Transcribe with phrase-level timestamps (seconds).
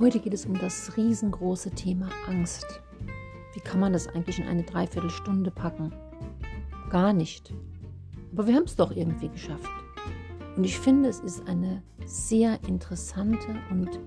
[0.00, 2.80] Heute geht es um das riesengroße Thema Angst.
[3.52, 5.92] Wie kann man das eigentlich in eine Dreiviertelstunde packen?
[6.88, 7.52] Gar nicht.
[8.32, 9.68] Aber wir haben es doch irgendwie geschafft.
[10.56, 14.00] Und ich finde, es ist eine sehr interessante und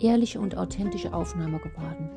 [0.00, 2.10] ehrliche und authentische Aufnahme geworden.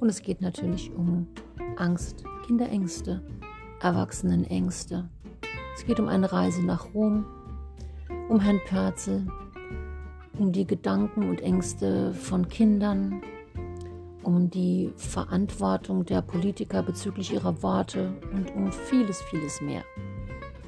[0.00, 1.28] Und es geht natürlich um
[1.76, 3.22] Angst, Kinderängste,
[3.82, 5.06] Erwachsenenängste.
[5.76, 7.26] Es geht um eine Reise nach Rom,
[8.30, 9.26] um Herrn Pörzel,
[10.38, 13.22] um die Gedanken und Ängste von Kindern,
[14.22, 19.84] um die Verantwortung der Politiker bezüglich ihrer Worte und um vieles, vieles mehr.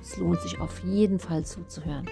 [0.01, 2.07] Es lohnt sich auf jeden Fall zuzuhören.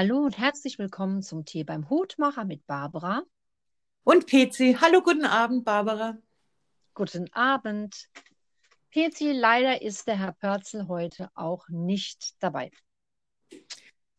[0.00, 3.22] Hallo und herzlich willkommen zum Tee beim Hutmacher mit Barbara.
[4.02, 4.78] Und Pezi.
[4.80, 6.16] Hallo, guten Abend, Barbara.
[6.94, 8.08] Guten Abend.
[8.90, 12.70] Pezi, leider ist der Herr Pörzel heute auch nicht dabei.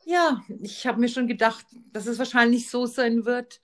[0.06, 3.60] Ja, ich habe mir schon gedacht, dass es wahrscheinlich so sein wird,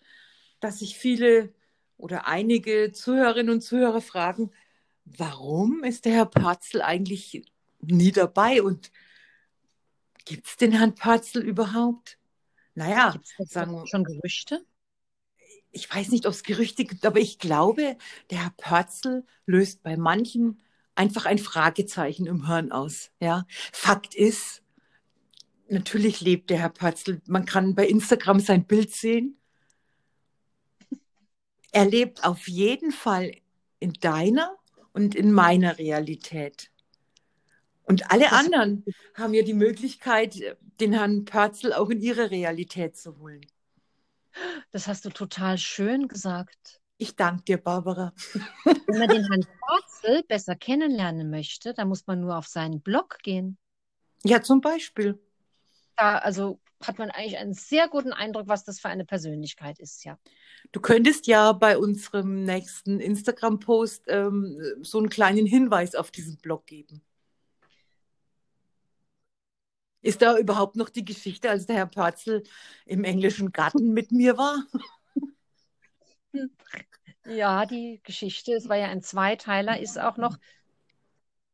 [0.59, 1.53] dass sich viele
[1.97, 4.49] oder einige Zuhörerinnen und Zuhörer fragen,
[5.05, 7.45] warum ist der Herr Pörzel eigentlich
[7.79, 8.91] nie dabei und
[10.27, 12.17] Gibt es den Herrn Pörzel überhaupt?
[12.75, 14.65] Naja, sagen wir schon Gerüchte?
[15.71, 17.97] Ich weiß nicht, ob es Gerüchte gibt, aber ich glaube,
[18.29, 20.61] der Herr Pörzel löst bei manchen
[20.95, 23.11] einfach ein Fragezeichen im Hirn aus.
[23.21, 24.63] Ja, Fakt ist,
[25.69, 27.21] natürlich lebt der Herr Pörzel.
[27.25, 29.39] Man kann bei Instagram sein Bild sehen.
[31.71, 33.31] Er lebt auf jeden Fall
[33.79, 34.57] in deiner
[34.93, 36.71] und in meiner Realität.
[37.87, 38.83] Und alle das anderen
[39.15, 40.35] haben ja die Möglichkeit,
[40.81, 43.45] den Herrn Pörzel auch in ihre Realität zu holen.
[44.71, 46.81] Das hast du total schön gesagt.
[46.97, 48.13] Ich danke dir, Barbara.
[48.65, 53.19] Wenn man den Herrn Pörzel besser kennenlernen möchte, dann muss man nur auf seinen Blog
[53.23, 53.57] gehen.
[54.23, 55.17] Ja, zum Beispiel.
[55.95, 60.03] Da also hat man eigentlich einen sehr guten Eindruck, was das für eine Persönlichkeit ist,
[60.03, 60.19] ja.
[60.73, 66.65] Du könntest ja bei unserem nächsten Instagram-Post ähm, so einen kleinen Hinweis auf diesen Blog
[66.65, 67.01] geben.
[70.07, 72.43] Ist da überhaupt noch die Geschichte, als der Herr Pörzel
[72.85, 74.63] im englischen Garten mit mir war?
[77.25, 80.37] Ja, die Geschichte, es war ja ein Zweiteiler, ist auch noch,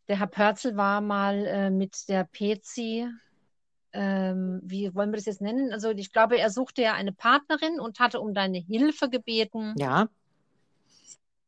[0.08, 3.08] der Herr Pörzel war mal äh, mit der Pezi,
[3.92, 5.74] ähm, wie wollen wir das jetzt nennen?
[5.74, 9.74] Also ich glaube, er suchte ja eine Partnerin und hatte um deine Hilfe gebeten.
[9.78, 10.09] Ja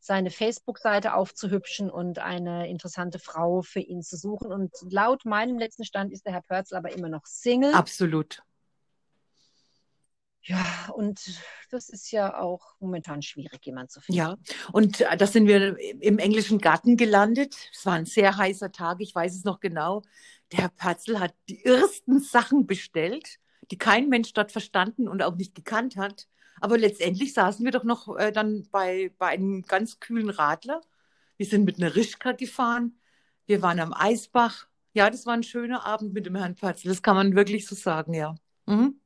[0.06, 4.52] seine Facebook-Seite aufzuhübschen und eine interessante Frau für ihn zu suchen.
[4.52, 7.74] Und laut meinem letzten Stand ist der Herr Pörzel aber immer noch Single.
[7.74, 8.44] Absolut.
[10.44, 14.20] Ja, und das ist ja auch momentan schwierig, jemanden zu finden.
[14.20, 14.36] Ja,
[14.72, 17.56] und äh, da sind wir im englischen Garten gelandet.
[17.74, 20.04] Es war ein sehr heißer Tag, ich weiß es noch genau.
[20.52, 23.40] Der Herr Pörzel hat die ersten Sachen bestellt,
[23.72, 26.28] die kein Mensch dort verstanden und auch nicht gekannt hat.
[26.62, 30.82] Aber letztendlich saßen wir doch noch äh, dann bei, bei einem ganz kühlen Radler.
[31.38, 32.98] Wir sind mit einer Rischka gefahren.
[33.46, 34.68] Wir waren am Eisbach.
[34.94, 36.90] Ja, das war ein schöner Abend mit dem Herrn Patzel.
[36.90, 38.36] Das kann man wirklich so sagen, ja.
[38.66, 39.00] Mhm.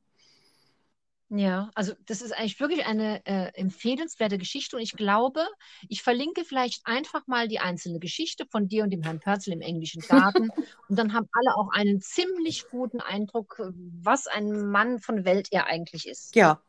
[1.32, 5.46] Ja, also das ist eigentlich wirklich eine äh, empfehlenswerte Geschichte und ich glaube,
[5.88, 9.60] ich verlinke vielleicht einfach mal die einzelne Geschichte von dir und dem Herrn Pörzel im
[9.60, 10.50] englischen Garten
[10.88, 13.62] und dann haben alle auch einen ziemlich guten Eindruck,
[14.02, 16.34] was ein Mann von Welt er eigentlich ist.
[16.34, 16.60] Ja,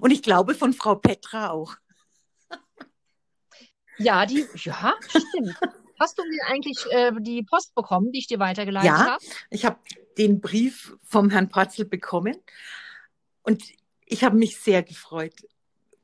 [0.00, 1.76] und ich glaube von Frau Petra auch.
[3.98, 5.56] Ja, die, ja, stimmt.
[5.98, 9.10] Hast du mir eigentlich äh, die Post bekommen, die ich dir weitergeleitet habe?
[9.10, 9.18] Ja,
[9.50, 9.78] ich habe
[10.18, 12.36] den Brief vom Herrn Patzel bekommen
[13.42, 13.62] und
[14.04, 15.34] ich habe mich sehr gefreut.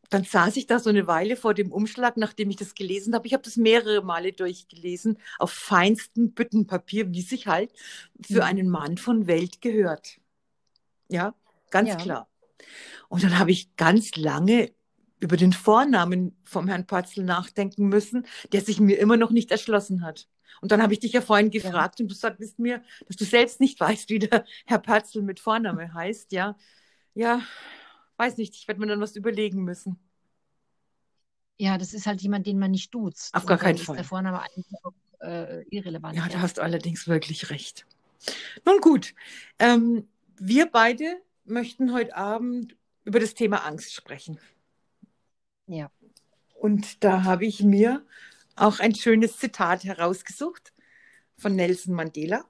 [0.08, 3.26] Dann saß ich da so eine Weile vor dem Umschlag, nachdem ich das gelesen habe.
[3.26, 7.72] Ich habe das mehrere Male durchgelesen, auf feinstem Büttenpapier, wie sich halt
[8.20, 8.42] für mhm.
[8.42, 10.18] einen Mann von Welt gehört.
[11.08, 11.34] Ja,
[11.70, 11.96] ganz ja.
[11.96, 12.31] klar.
[13.08, 14.72] Und dann habe ich ganz lange
[15.20, 20.02] über den Vornamen vom Herrn Patzel nachdenken müssen, der sich mir immer noch nicht erschlossen
[20.02, 20.28] hat.
[20.60, 22.04] Und dann habe ich dich ja vorhin gefragt ja.
[22.04, 25.94] und du sagtest mir, dass du selbst nicht weißt, wie der Herr Patzel mit Vorname
[25.94, 26.32] heißt.
[26.32, 26.56] Ja,
[27.14, 27.42] ja,
[28.16, 29.98] weiß nicht, ich werde mir dann was überlegen müssen.
[31.58, 33.34] Ja, das ist halt jemand, den man nicht duzt.
[33.34, 33.94] Auf gar keinen Fall.
[33.94, 36.16] Ist der Vorname eigentlich auch äh, irrelevant.
[36.16, 37.86] Ja, ja, da hast du allerdings wirklich recht.
[38.64, 39.14] Nun gut,
[39.58, 44.38] ähm, wir beide möchten heute Abend über das Thema Angst sprechen.
[45.66, 45.90] Ja.
[46.54, 48.04] Und da habe ich mir
[48.56, 50.72] auch ein schönes Zitat herausgesucht
[51.36, 52.44] von Nelson Mandela.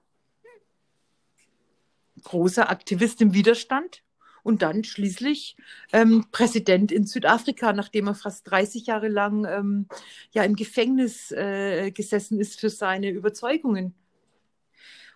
[2.25, 4.03] Großer Aktivist im Widerstand
[4.43, 5.57] und dann schließlich
[5.93, 9.87] ähm, Präsident in Südafrika, nachdem er fast 30 Jahre lang ähm,
[10.33, 13.95] ja im Gefängnis äh, gesessen ist für seine Überzeugungen.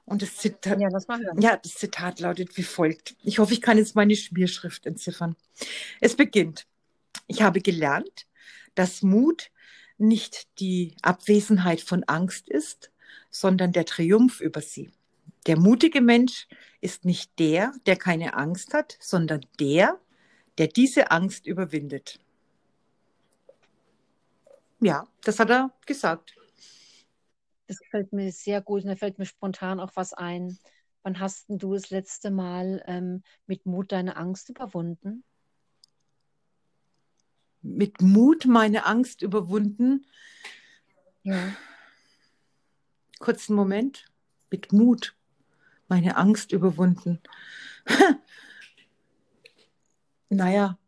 [0.06, 1.06] Und das Zitat, ja, das,
[1.38, 3.16] ja, das Zitat lautet wie folgt.
[3.24, 5.34] Ich hoffe, ich kann jetzt meine Schmierschrift entziffern.
[6.00, 6.66] Es beginnt.
[7.26, 8.26] Ich habe gelernt,
[8.76, 9.50] dass Mut
[9.98, 12.92] nicht die Abwesenheit von Angst ist,
[13.30, 14.92] sondern der Triumph über sie.
[15.46, 16.46] Der mutige Mensch
[16.80, 19.98] ist nicht der, der keine Angst hat, sondern der,
[20.58, 22.20] der diese Angst überwindet.
[24.80, 26.36] Ja, das hat er gesagt.
[27.66, 30.58] Das gefällt mir sehr gut und da fällt mir spontan auch was ein.
[31.02, 35.24] Wann hast du das letzte Mal ähm, mit Mut deine Angst überwunden?
[37.62, 40.06] Mit Mut meine Angst überwunden?
[41.22, 41.56] Ja.
[43.18, 44.06] Kurzen Moment.
[44.50, 45.16] Mit Mut
[45.88, 47.20] meine Angst überwunden.
[50.28, 50.78] naja,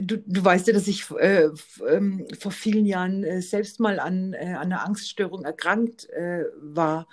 [0.00, 1.48] du, du weißt ja, dass ich äh,
[1.88, 7.06] ähm, vor vielen Jahren äh, selbst mal an, äh, an einer Angststörung erkrankt äh, war.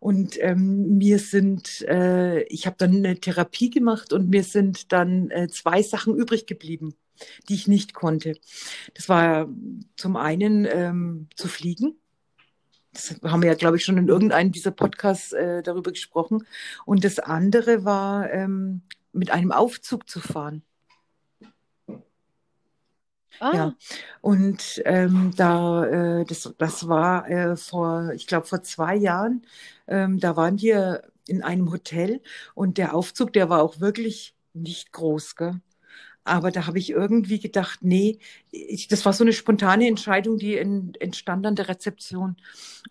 [0.00, 5.30] Und ähm, mir sind, äh, ich habe dann eine Therapie gemacht und mir sind dann
[5.30, 6.94] äh, zwei Sachen übrig geblieben,
[7.48, 8.34] die ich nicht konnte.
[8.94, 9.48] Das war
[9.96, 11.96] zum einen ähm, zu fliegen
[12.92, 16.46] das haben wir ja, glaube ich, schon in irgendeinem dieser Podcasts äh, darüber gesprochen.
[16.84, 18.82] Und das andere war, ähm,
[19.12, 20.62] mit einem Aufzug zu fahren.
[23.40, 23.52] Ah.
[23.54, 23.74] Ja,
[24.20, 29.44] und ähm, da, äh, das, das war äh, vor, ich glaube, vor zwei Jahren,
[29.88, 32.20] ähm, da waren wir in einem Hotel
[32.54, 35.60] und der Aufzug, der war auch wirklich nicht groß, gell?
[36.24, 38.18] Aber da habe ich irgendwie gedacht, nee,
[38.52, 42.36] ich, das war so eine spontane Entscheidung, die in, entstand an der Rezeption.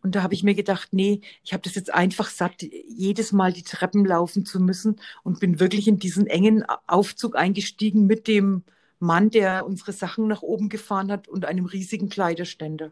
[0.04, 3.54] Und da habe ich mir gedacht, nee, ich habe das jetzt einfach satt, jedes Mal
[3.54, 8.64] die Treppen laufen zu müssen und bin wirklich in diesen engen Aufzug eingestiegen mit dem
[9.02, 12.92] Mann, der unsere Sachen nach oben gefahren hat und einem riesigen Kleiderständer.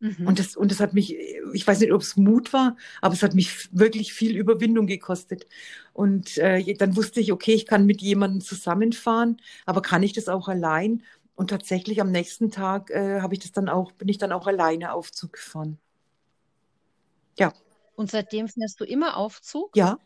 [0.00, 0.26] Mhm.
[0.26, 1.16] Und, das, und das hat mich,
[1.52, 5.46] ich weiß nicht, ob es Mut war, aber es hat mich wirklich viel Überwindung gekostet.
[5.92, 10.28] Und äh, dann wusste ich, okay, ich kann mit jemandem zusammenfahren, aber kann ich das
[10.28, 11.02] auch allein?
[11.34, 14.46] Und tatsächlich am nächsten Tag äh, habe ich das dann auch, bin ich dann auch
[14.46, 15.78] alleine Aufzug gefahren.
[17.38, 17.52] Ja.
[17.94, 19.74] Und seitdem fährst du immer Aufzug?
[19.76, 19.98] Ja.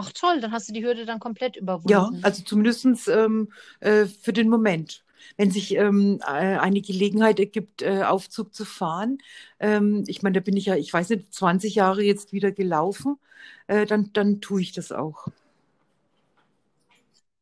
[0.00, 1.90] Ach toll, dann hast du die Hürde dann komplett überwunden.
[1.90, 5.04] Ja, also zumindest ähm, äh, für den Moment
[5.36, 9.18] wenn sich ähm, äh, eine Gelegenheit ergibt, äh, Aufzug zu fahren.
[9.58, 13.18] Ähm, ich meine, da bin ich ja, ich weiß nicht, 20 Jahre jetzt wieder gelaufen,
[13.66, 15.28] äh, dann, dann tue ich das auch.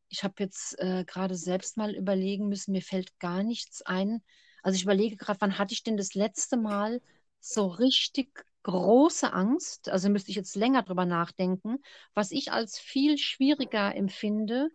[0.09, 4.21] Ich habe jetzt äh, gerade selbst mal überlegen müssen, mir fällt gar nichts ein.
[4.63, 7.01] Also ich überlege gerade, wann hatte ich denn das letzte Mal
[7.39, 11.77] so richtig große Angst, also müsste ich jetzt länger drüber nachdenken,
[12.13, 14.69] was ich als viel schwieriger empfinde,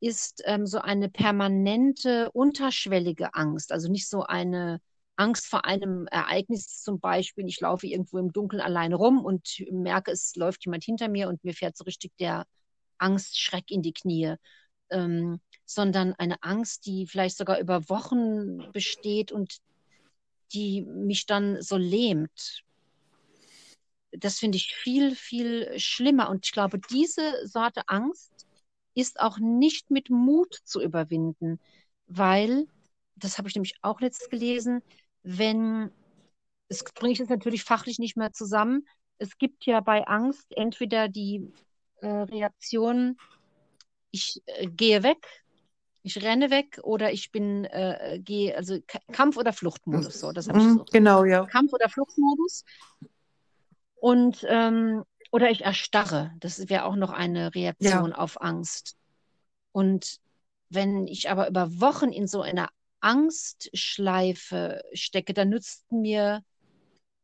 [0.00, 3.72] ist ähm, so eine permanente, unterschwellige Angst.
[3.72, 4.80] Also nicht so eine
[5.16, 7.46] Angst vor einem Ereignis zum Beispiel.
[7.46, 11.42] Ich laufe irgendwo im Dunkeln alleine rum und merke, es läuft jemand hinter mir und
[11.44, 12.44] mir fährt so richtig der
[12.98, 14.34] Angstschreck in die Knie.
[14.90, 19.58] Ähm, sondern eine Angst, die vielleicht sogar über Wochen besteht und
[20.52, 22.63] die mich dann so lähmt.
[24.18, 26.28] Das finde ich viel, viel schlimmer.
[26.30, 28.46] Und ich glaube, diese Sorte Angst
[28.94, 31.60] ist auch nicht mit Mut zu überwinden,
[32.06, 32.66] weil,
[33.16, 34.82] das habe ich nämlich auch letztes gelesen,
[35.22, 35.90] wenn,
[36.68, 38.86] das bringe ich jetzt natürlich fachlich nicht mehr zusammen,
[39.18, 41.52] es gibt ja bei Angst entweder die
[42.00, 43.16] äh, Reaktion,
[44.10, 45.26] ich äh, gehe weg,
[46.02, 48.78] ich renne weg oder ich bin, äh, gehe, also
[49.12, 50.84] Kampf- oder Fluchtmodus, so, das habe ich mhm, so.
[50.92, 51.46] Genau, ja.
[51.46, 52.64] Kampf- oder Fluchtmodus.
[54.04, 56.30] Und ähm, oder ich erstarre.
[56.38, 58.18] Das wäre auch noch eine Reaktion ja.
[58.18, 58.96] auf Angst.
[59.72, 60.18] Und
[60.68, 62.68] wenn ich aber über Wochen in so einer
[63.00, 66.42] Angstschleife stecke, dann nützt mir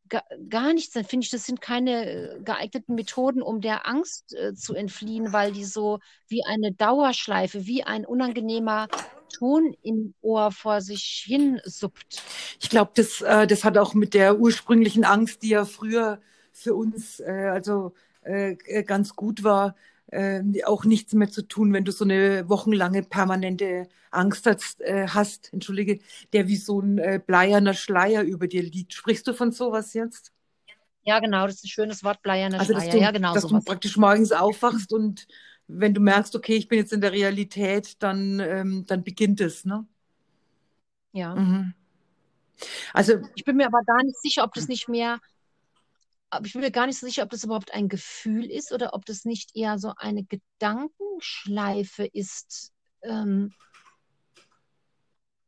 [0.09, 0.95] gar, gar nichts.
[0.95, 5.35] Dann finde ich, das sind keine äh, geeigneten Methoden, um der Angst äh, zu entfliehen,
[5.35, 8.89] weil die so wie eine Dauerschleife, wie ein unangenehmer
[9.37, 12.23] Ton im Ohr vor sich hin suppt.
[12.59, 16.75] Ich glaube, das, äh, das hat auch mit der ursprünglichen Angst, die ja früher für
[16.75, 19.77] uns äh, also äh, äh, ganz gut war,
[20.09, 25.07] äh, auch nichts mehr zu tun, wenn du so eine wochenlange permanente Angst hast, äh,
[25.09, 26.01] hast entschuldige,
[26.33, 28.93] der wie so ein äh, bleierner Schleier über dir liegt.
[28.93, 30.33] Sprichst du von sowas jetzt?
[31.03, 32.91] Ja, genau, das ist ein schönes Wort, bleierner also, Schleier.
[32.91, 33.65] Du, ja, genau dass sowas.
[33.65, 35.27] du praktisch morgens aufwachst und
[35.67, 39.65] wenn du merkst, okay, ich bin jetzt in der Realität, dann, ähm, dann beginnt es,
[39.65, 39.87] ne?
[41.13, 41.35] Ja.
[41.35, 41.75] Mhm.
[42.93, 45.21] Also ich bin mir aber gar nicht sicher, ob das nicht mehr
[46.31, 48.95] aber ich bin mir gar nicht so sicher, ob das überhaupt ein Gefühl ist oder
[48.95, 52.73] ob das nicht eher so eine Gedankenschleife ist.
[53.03, 53.53] Ähm,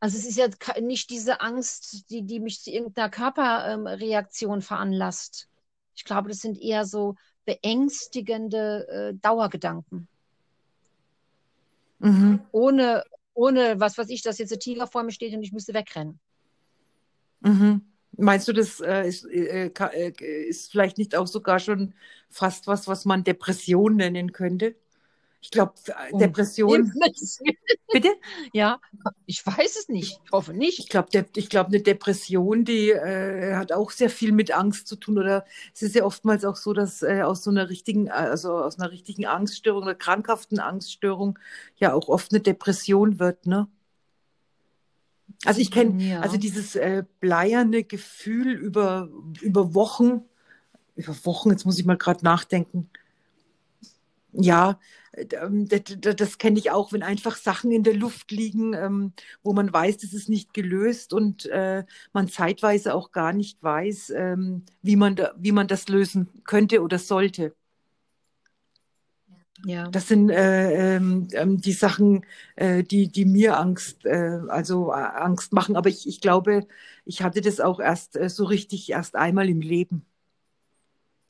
[0.00, 0.48] also es ist ja
[0.80, 5.48] nicht diese Angst, die, die mich zu irgendeiner Körperreaktion ähm, veranlasst.
[5.94, 10.08] Ich glaube, das sind eher so beängstigende äh, Dauergedanken.
[12.00, 12.40] Mhm.
[12.50, 15.72] Ohne, ohne, was weiß ich, dass jetzt ein Tiger vor mir steht und ich müsste
[15.72, 16.18] wegrennen.
[17.40, 17.91] Mhm.
[18.16, 21.94] Meinst du, das äh, ist, äh, äh, ist vielleicht nicht auch sogar schon
[22.28, 24.74] fast was, was man Depression nennen könnte?
[25.40, 26.92] Ich glaube, äh, Depression.
[27.92, 28.10] Bitte?
[28.52, 28.80] Ja,
[29.26, 30.20] ich weiß es nicht.
[30.24, 30.78] Ich hoffe nicht.
[30.78, 34.96] Ich glaube, ich glaube, eine Depression, die äh, hat auch sehr viel mit Angst zu
[34.96, 35.18] tun.
[35.18, 38.92] Oder es ist ja oftmals auch so, dass aus so einer richtigen, also aus einer
[38.92, 41.38] richtigen Angststörung, einer krankhaften Angststörung
[41.76, 43.68] ja auch oft eine Depression wird, ne?
[45.44, 46.20] Also ich kenne ja.
[46.20, 49.08] also dieses äh, bleierne Gefühl über,
[49.40, 50.22] über Wochen,
[50.94, 52.90] über Wochen, jetzt muss ich mal gerade nachdenken.
[54.32, 54.78] Ja,
[55.14, 55.82] ähm, das,
[56.16, 59.98] das kenne ich auch, wenn einfach Sachen in der Luft liegen, ähm, wo man weiß,
[59.98, 65.16] das ist nicht gelöst und äh, man zeitweise auch gar nicht weiß, ähm, wie, man
[65.16, 67.54] da, wie man das lösen könnte oder sollte.
[69.64, 69.88] Ja.
[69.88, 72.24] Das sind äh, ähm, ähm, die Sachen,
[72.56, 75.76] äh, die, die mir Angst, äh, also äh, Angst machen.
[75.76, 76.66] Aber ich, ich glaube,
[77.04, 80.04] ich hatte das auch erst äh, so richtig erst einmal im Leben.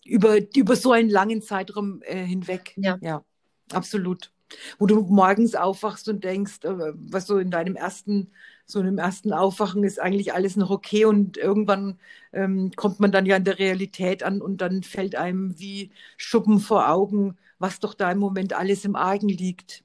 [0.04, 2.74] Über, über so einen langen Zeitraum äh, hinweg.
[2.76, 2.98] Ja.
[3.00, 3.24] ja,
[3.72, 4.32] absolut.
[4.78, 8.32] Wo du morgens aufwachst und denkst, was so in deinem ersten,
[8.66, 11.98] so einem ersten Aufwachen ist eigentlich alles noch okay und irgendwann
[12.32, 16.58] ähm, kommt man dann ja in der Realität an und dann fällt einem wie Schuppen
[16.58, 19.84] vor Augen, was doch da im Moment alles im Argen liegt.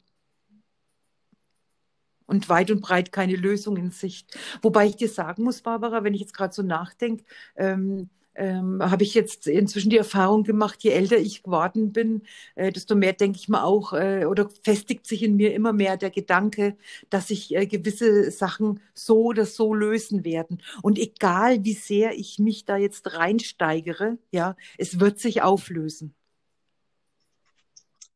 [2.25, 4.37] Und weit und breit keine Lösung in Sicht.
[4.61, 7.23] Wobei ich dir sagen muss, Barbara, wenn ich jetzt gerade so nachdenke,
[7.55, 12.21] ähm, ähm, habe ich jetzt inzwischen die Erfahrung gemacht, je älter ich geworden bin,
[12.55, 15.97] äh, desto mehr denke ich mir auch äh, oder festigt sich in mir immer mehr
[15.97, 16.77] der Gedanke,
[17.09, 20.61] dass sich äh, gewisse Sachen so oder so lösen werden.
[20.81, 26.13] Und egal wie sehr ich mich da jetzt reinsteigere, ja, es wird sich auflösen.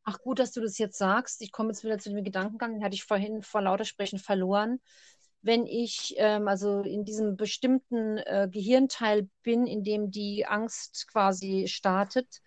[0.04, 1.42] Ach gut, dass du das jetzt sagst.
[1.42, 4.80] Ich komme jetzt wieder zu dem Gedankengang, den hatte ich vorhin vor lauter Sprechen verloren.
[5.42, 11.66] Wenn ich ähm, also in diesem bestimmten äh, Gehirnteil bin, in dem die Angst quasi
[11.68, 12.40] startet,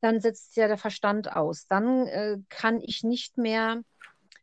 [0.00, 1.66] dann setzt ja der Verstand aus.
[1.66, 3.82] Dann äh, kann ich nicht mehr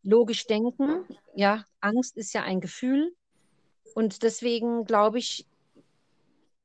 [0.04, 1.06] logisch denken.
[1.36, 3.14] Ja, Angst ist ja ein Gefühl.
[3.94, 5.48] Und deswegen glaube ich,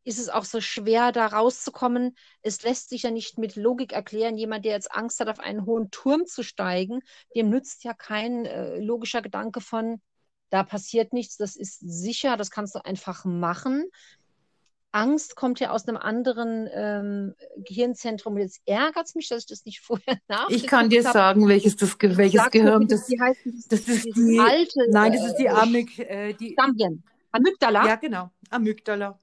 [0.07, 2.17] ist es auch so schwer, da rauszukommen.
[2.41, 4.39] Es lässt sich ja nicht mit Logik erklären.
[4.39, 7.01] Jemand, der jetzt Angst hat, auf einen hohen Turm zu steigen,
[7.35, 10.01] dem nützt ja kein äh, logischer Gedanke von,
[10.51, 13.85] da passiert nichts, das ist sicher, das kannst du einfach machen.
[14.93, 18.39] Angst kommt ja aus einem anderen ähm, Gehirnzentrum.
[18.39, 20.49] Jetzt ärgert es mich, dass ich das nicht vorher nach.
[20.51, 24.87] Ich kann dir sagen, welches das welches Gehirn das, heißt, das, das ist die alte.
[24.89, 26.57] Nein, das ist die Amyg, äh, die
[27.33, 27.89] Amygdala.
[27.89, 29.19] Ja, genau, Amygdala.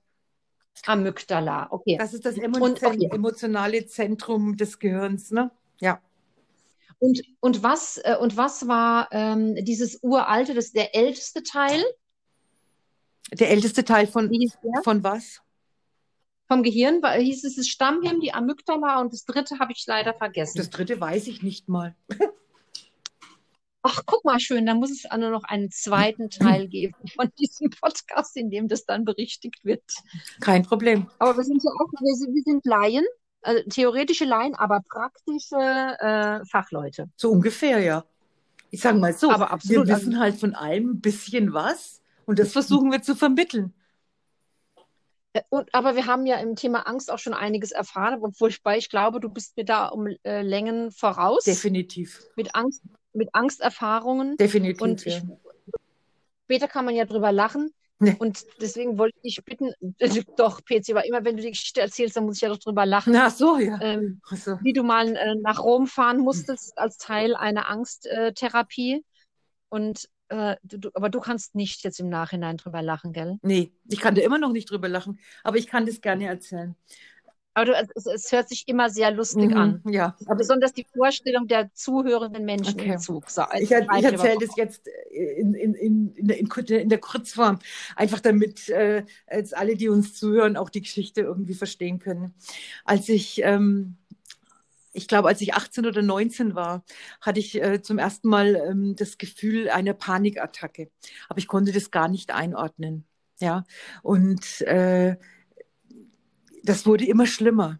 [0.86, 1.98] Amygdala, okay.
[1.98, 3.10] Das ist das okay.
[3.12, 5.52] emotionale Zentrum des Gehirns, ne?
[5.80, 6.02] Ja.
[7.00, 11.84] Und, und, was, äh, und was war ähm, dieses uralte, das der älteste Teil?
[13.32, 14.32] Der älteste Teil von,
[14.84, 15.42] von was?
[16.48, 20.58] Vom Gehirn hieß es das Stammhirn, die Amygdala und das dritte habe ich leider vergessen.
[20.58, 21.96] Das dritte weiß ich nicht mal.
[23.84, 27.70] Ach, guck mal schön, da muss es nur noch einen zweiten Teil geben von diesem
[27.70, 29.84] Podcast, in dem das dann berichtigt wird.
[30.40, 31.08] Kein Problem.
[31.20, 33.06] Aber wir sind ja auch, wir sind, wir sind Laien,
[33.42, 37.10] also theoretische Laien, aber praktische äh, Fachleute.
[37.18, 38.06] So ungefähr, ja.
[38.72, 42.40] Ich sage mal so, aber absolut, wir wissen halt von allem ein bisschen was und
[42.40, 43.74] das versuchen wir zu vermitteln.
[45.34, 48.62] Äh, und, aber wir haben ja im Thema Angst auch schon einiges erfahren, obwohl ich,
[48.78, 51.44] ich glaube, du bist mir da um äh, Längen voraus.
[51.44, 52.24] Definitiv.
[52.36, 52.82] Mit Angst,
[53.14, 54.38] mit Angsterfahrungen.
[54.38, 54.82] Definitiv.
[54.82, 55.22] Und ich,
[56.46, 57.72] später kann man ja drüber lachen.
[58.00, 58.16] Nee.
[58.20, 59.72] Und deswegen wollte ich dich bitten,
[60.38, 62.86] doch, PC, aber immer wenn du die Geschichte erzählst, dann muss ich ja doch drüber
[62.86, 63.16] lachen.
[63.16, 63.80] Ach so, ja.
[63.82, 64.60] Ähm, so.
[64.62, 68.96] Wie du mal äh, nach Rom fahren musstest als Teil einer Angsttherapie.
[68.96, 69.02] Äh,
[69.70, 73.38] und äh, du, aber du kannst nicht jetzt im Nachhinein drüber lachen, gell?
[73.42, 76.76] Nee, ich kann da immer noch nicht drüber lachen, aber ich kann das gerne erzählen.
[77.54, 79.82] Aber du, es, es, hört sich immer sehr lustig mhm, an.
[79.88, 80.16] Ja.
[80.36, 82.94] Besonders die Vorstellung der zuhörenden Menschen okay.
[82.94, 83.30] im Zug.
[83.30, 87.60] So, ich, ich erzähle das jetzt in, in, in, in, in der Kurzform,
[87.96, 92.34] einfach damit äh, als alle, die uns zuhören, auch die Geschichte irgendwie verstehen können.
[92.86, 93.98] Als ich, ähm,
[94.92, 96.84] ich glaube, als ich 18 oder 19 war,
[97.22, 100.90] hatte ich äh, zum ersten Mal ähm, das Gefühl einer Panikattacke.
[101.30, 103.06] Aber ich konnte das gar nicht einordnen.
[103.40, 103.66] Ja,
[104.04, 105.18] und äh,
[106.64, 107.80] das wurde immer schlimmer.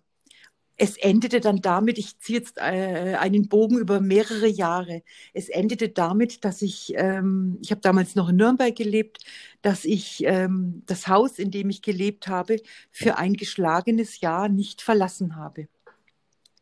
[0.78, 5.90] es endete dann damit, ich ziehe jetzt äh, einen Bogen über mehrere Jahre, es endete
[5.90, 9.20] damit, dass ich, ähm, ich habe damals noch in Nürnberg gelebt,
[9.62, 12.58] dass ich ähm, das Haus, in dem ich gelebt habe,
[12.92, 15.68] für ein geschlagenes Jahr nicht verlassen habe.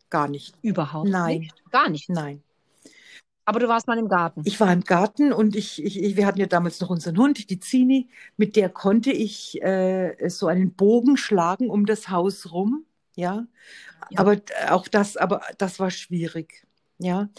[0.10, 0.56] Gar nicht.
[0.62, 1.40] Überhaupt Nein.
[1.40, 1.72] nicht?
[1.72, 2.10] Gar nicht?
[2.10, 2.44] Nein.
[3.46, 4.42] Aber du warst mal im Garten.
[4.46, 7.60] Ich war im Garten und ich, ich, wir hatten ja damals noch unseren Hund, die
[7.60, 12.86] Zini, mit der konnte ich äh, so einen Bogen schlagen um das Haus rum.
[13.16, 13.46] Ja,
[14.10, 14.20] Ja.
[14.20, 14.38] aber
[14.70, 16.66] auch das, aber das war schwierig.
[17.00, 17.30] Ja,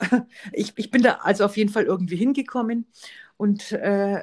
[0.52, 2.86] Ich, ich bin da also auf jeden Fall irgendwie hingekommen
[3.36, 4.20] und äh,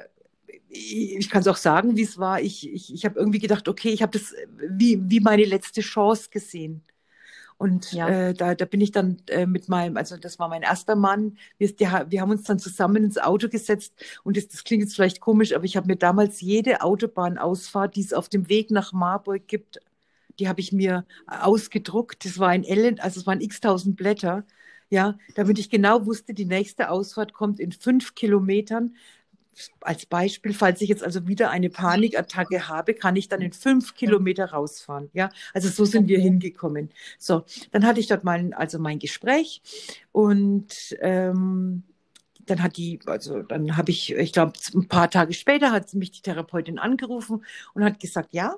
[0.72, 2.42] ich, kann es auch sagen, wie es war.
[2.42, 4.34] Ich, ich, ich habe irgendwie gedacht, okay, ich habe das
[4.70, 6.84] wie, wie meine letzte Chance gesehen.
[7.58, 8.08] Und Ja.
[8.10, 11.38] äh, da, da bin ich dann äh, mit meinem, also das war mein erster Mann,
[11.60, 14.96] wir, der, wir haben uns dann zusammen ins Auto gesetzt und das, das klingt jetzt
[14.96, 18.94] vielleicht komisch, aber ich habe mir damals jede Autobahnausfahrt, die es auf dem Weg nach
[18.94, 19.80] Marburg gibt,
[20.40, 22.26] die habe ich mir ausgedruckt.
[22.26, 24.44] Das war ein Ellen, also es waren x tausend Blätter,
[24.90, 28.96] ja, damit ich genau wusste, die nächste Ausfahrt kommt in fünf Kilometern.
[29.82, 33.96] Als Beispiel, falls ich jetzt also wieder eine Panikattacke habe, kann ich dann in fünf
[33.96, 35.10] Kilometer rausfahren.
[35.14, 36.90] Ja, also so sind wir hingekommen.
[37.18, 39.62] So, dann hatte ich dort mein, also mein Gespräch
[40.12, 41.84] und ähm,
[42.46, 46.12] dann hat die, also dann habe ich, ich glaube, ein paar Tage später hat mich
[46.12, 48.56] die Therapeutin angerufen und hat gesagt, ja,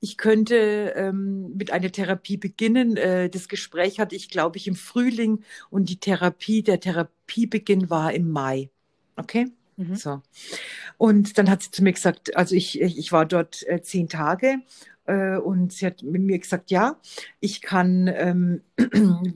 [0.00, 2.96] ich könnte ähm, mit einer Therapie beginnen.
[2.96, 8.12] Äh, das Gespräch hatte ich, glaube ich, im Frühling und die Therapie, der Therapiebeginn war
[8.12, 8.70] im Mai.
[9.16, 9.46] Okay?
[9.80, 9.96] Mhm.
[9.96, 10.20] So.
[10.98, 14.58] Und dann hat sie zu mir gesagt, also ich, ich war dort äh, zehn Tage
[15.06, 17.00] äh, und sie hat mit mir gesagt, ja,
[17.40, 18.62] ich kann, ähm,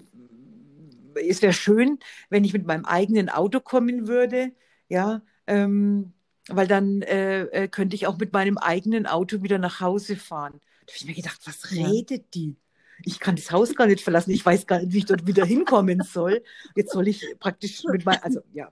[1.28, 4.52] es wäre schön, wenn ich mit meinem eigenen Auto kommen würde,
[4.88, 6.12] ja, ähm,
[6.48, 10.60] weil dann äh, äh, könnte ich auch mit meinem eigenen Auto wieder nach Hause fahren.
[10.86, 12.56] Da habe ich mir gedacht, was redet die?
[13.02, 14.30] Ich kann das Haus gar nicht verlassen.
[14.30, 16.42] Ich weiß gar nicht, wie ich dort wieder hinkommen soll.
[16.76, 18.70] Jetzt soll ich praktisch mit meinem, also ja.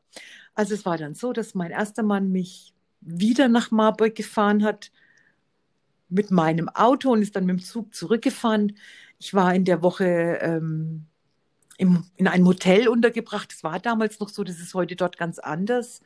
[0.55, 4.91] Also es war dann so, dass mein erster Mann mich wieder nach Marburg gefahren hat
[6.09, 8.77] mit meinem Auto und ist dann mit dem Zug zurückgefahren.
[9.19, 11.07] Ich war in der Woche ähm,
[11.79, 13.53] im, in einem Hotel untergebracht.
[13.53, 16.01] Das war damals noch so, das ist heute dort ganz anders.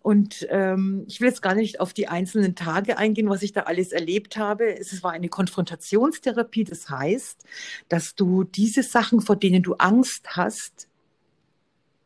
[0.00, 3.62] Und ähm, ich will jetzt gar nicht auf die einzelnen Tage eingehen, was ich da
[3.62, 4.78] alles erlebt habe.
[4.78, 6.64] Es war eine Konfrontationstherapie.
[6.64, 7.44] Das heißt,
[7.88, 10.88] dass du diese Sachen, vor denen du Angst hast,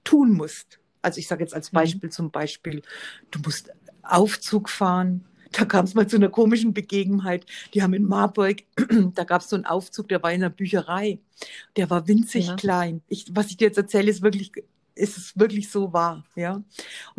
[0.02, 0.79] tun musst.
[1.02, 1.76] Also ich sage jetzt als Mhm.
[1.76, 2.82] Beispiel zum Beispiel,
[3.30, 3.70] du musst
[4.02, 5.24] Aufzug fahren.
[5.52, 7.44] Da kam es mal zu einer komischen Begebenheit.
[7.74, 8.62] Die haben in Marburg,
[9.14, 11.18] da gab es so einen Aufzug, der war in einer Bücherei.
[11.76, 12.56] Der war winzig Ja.
[12.56, 13.02] klein.
[13.08, 14.52] Ich, was ich dir jetzt erzähle, ist wirklich,
[14.94, 16.54] ist es wirklich so wahr, ja.
[16.54, 16.64] Und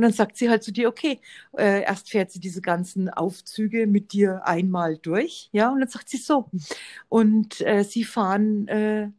[0.04, 1.20] dann sagt sie halt zu dir, okay,
[1.58, 6.10] äh, erst fährt sie diese ganzen Aufzüge mit dir einmal durch, ja, und dann sagt
[6.10, 6.50] sie so.
[7.10, 9.10] Und äh, sie fahren äh,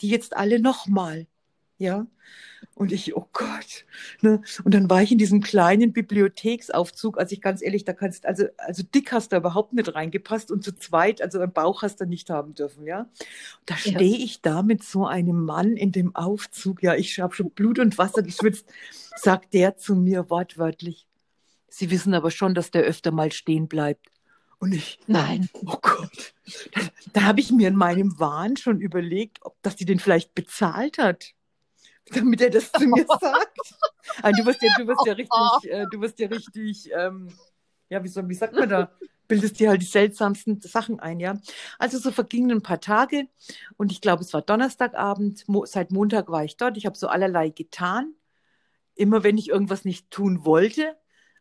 [0.00, 1.26] die jetzt alle nochmal,
[1.78, 2.06] ja.
[2.74, 3.84] Und ich, oh Gott.
[4.20, 4.40] Ne?
[4.64, 7.18] Und dann war ich in diesem kleinen Bibliotheksaufzug.
[7.18, 10.64] Also ich ganz ehrlich, da kannst, also, also dick hast da überhaupt nicht reingepasst und
[10.64, 13.00] zu zweit, also einen Bauch hast du nicht haben dürfen, ja.
[13.00, 13.08] Und
[13.66, 13.92] da Ja.
[13.92, 17.78] stehe ich da mit so einem Mann in dem Aufzug, ja, ich habe schon Blut
[17.78, 18.66] und Wasser geschwitzt,
[19.16, 21.06] sagt der zu mir wortwörtlich.
[21.68, 24.06] Sie wissen aber schon, dass der öfter mal stehen bleibt.
[24.58, 25.48] Und ich, Nein.
[25.52, 26.34] Oh Gott.
[26.72, 26.80] Da,
[27.12, 30.98] da habe ich mir in meinem Wahn schon überlegt, ob dass die den vielleicht bezahlt
[30.98, 31.32] hat,
[32.10, 33.58] damit er das zu mir sagt.
[34.22, 37.28] Also du wirst ja, du wirst ja richtig, äh, du wirst ja richtig, ähm,
[37.88, 38.90] ja, wie, soll, wie sagt man da?
[39.26, 41.38] Bildest dir halt die seltsamsten Sachen ein, ja.
[41.78, 43.26] Also so vergingen ein paar Tage
[43.78, 45.48] und ich glaube, es war Donnerstagabend.
[45.48, 46.76] Mo seit Montag war ich dort.
[46.76, 48.14] Ich habe so allerlei getan.
[48.94, 50.94] Immer wenn ich irgendwas nicht tun wollte,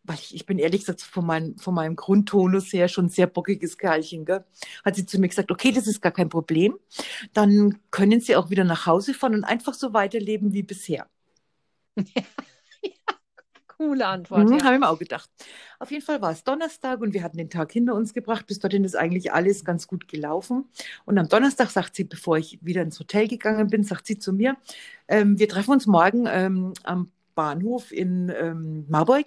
[0.04, 3.28] weil ich, ich bin ehrlich gesagt von, mein, von meinem Grundtonus her schon ein sehr
[3.28, 4.44] bockiges Kerlchen, gell?
[4.84, 6.78] hat sie zu mir gesagt, okay, das ist gar kein Problem.
[7.34, 11.08] Dann können Sie auch wieder nach Hause fahren und einfach so weiterleben wie bisher.
[13.78, 14.50] Coole Antwort.
[14.50, 14.64] Mhm, ja.
[14.66, 15.30] Habe ich mir auch gedacht.
[15.80, 18.46] Auf jeden Fall war es Donnerstag und wir hatten den Tag hinter uns gebracht.
[18.46, 20.66] Bis dorthin ist eigentlich alles ganz gut gelaufen.
[21.06, 24.32] Und am Donnerstag sagt sie, bevor ich wieder ins Hotel gegangen bin, sagt sie zu
[24.32, 24.58] mir,
[25.08, 29.26] ähm, wir treffen uns morgen ähm, am Bahnhof in ähm, Marburg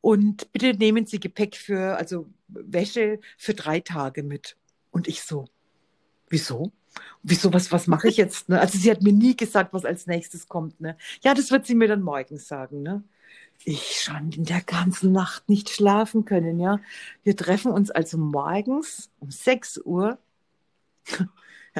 [0.00, 4.56] und bitte nehmen Sie Gepäck für, also Wäsche für drei Tage mit.
[4.90, 5.46] Und ich so,
[6.28, 6.72] wieso?
[7.22, 8.48] Wieso, was, was mache ich jetzt?
[8.48, 8.58] Ne?
[8.58, 10.80] Also sie hat mir nie gesagt, was als nächstes kommt.
[10.80, 10.96] Ne?
[11.22, 12.82] Ja, das wird sie mir dann morgen sagen.
[12.82, 13.04] Ne?
[13.64, 16.80] ich schon in der ganzen Nacht nicht schlafen können, ja.
[17.22, 20.18] Wir treffen uns also morgens um 6 Uhr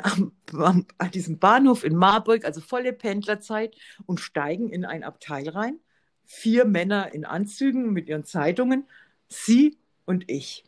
[0.05, 5.49] am, am, an diesem Bahnhof in Marburg, also volle Pendlerzeit, und steigen in ein Abteil
[5.49, 5.79] rein.
[6.25, 8.87] Vier Männer in Anzügen mit ihren Zeitungen,
[9.29, 10.65] sie und ich.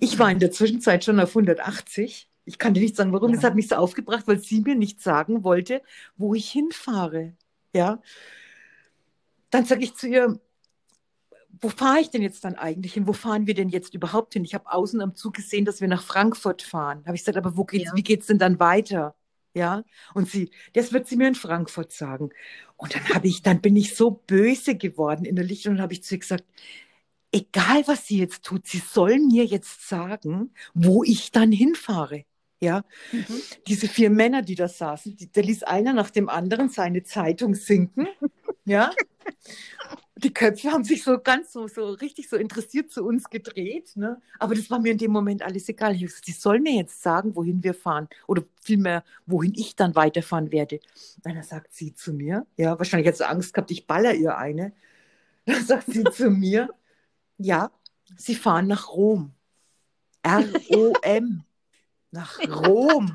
[0.00, 2.28] Ich war in der Zwischenzeit schon auf 180.
[2.44, 3.32] Ich kann dir nicht sagen, warum.
[3.32, 3.48] Es ja.
[3.48, 5.82] hat mich so aufgebracht, weil sie mir nicht sagen wollte,
[6.16, 7.34] wo ich hinfahre.
[7.74, 8.00] Ja,
[9.50, 10.40] dann sage ich zu ihr,
[11.60, 13.06] wo fahre ich denn jetzt dann eigentlich hin?
[13.06, 14.44] Wo fahren wir denn jetzt überhaupt hin?
[14.44, 17.02] Ich habe außen am Zug gesehen, dass wir nach Frankfurt fahren.
[17.06, 17.96] Habe ich gesagt, aber wo geht's, ja.
[17.96, 19.14] wie geht's denn dann weiter?
[19.54, 22.28] Ja, und sie, das wird sie mir in Frankfurt sagen.
[22.76, 26.14] Und dann habe ich, dann bin ich so böse geworden innerlich und habe ich zu
[26.14, 26.44] ihr gesagt,
[27.32, 32.24] egal was sie jetzt tut, sie soll mir jetzt sagen, wo ich dann hinfahre.
[32.58, 33.24] Ja, mhm.
[33.66, 37.54] diese vier Männer, die da saßen, die, da ließ einer nach dem anderen seine Zeitung
[37.54, 38.08] sinken.
[38.66, 38.90] Ja,
[40.16, 43.92] die Köpfe haben sich so ganz so, so richtig so interessiert zu uns gedreht.
[43.96, 44.20] Ne?
[44.38, 45.94] Aber das war mir in dem Moment alles egal.
[45.94, 48.08] Ich gesagt, die soll mir jetzt sagen, wohin wir fahren.
[48.26, 50.80] Oder vielmehr, wohin ich dann weiterfahren werde.
[51.22, 54.72] Dann sagt sie zu mir, ja, wahrscheinlich hat sie Angst gehabt, ich baller ihr eine.
[55.44, 56.70] Dann sagt sie zu mir,
[57.36, 57.70] ja,
[58.16, 59.32] sie fahren nach Rom.
[60.22, 61.44] R-O-M.
[62.10, 63.12] Nach Rom.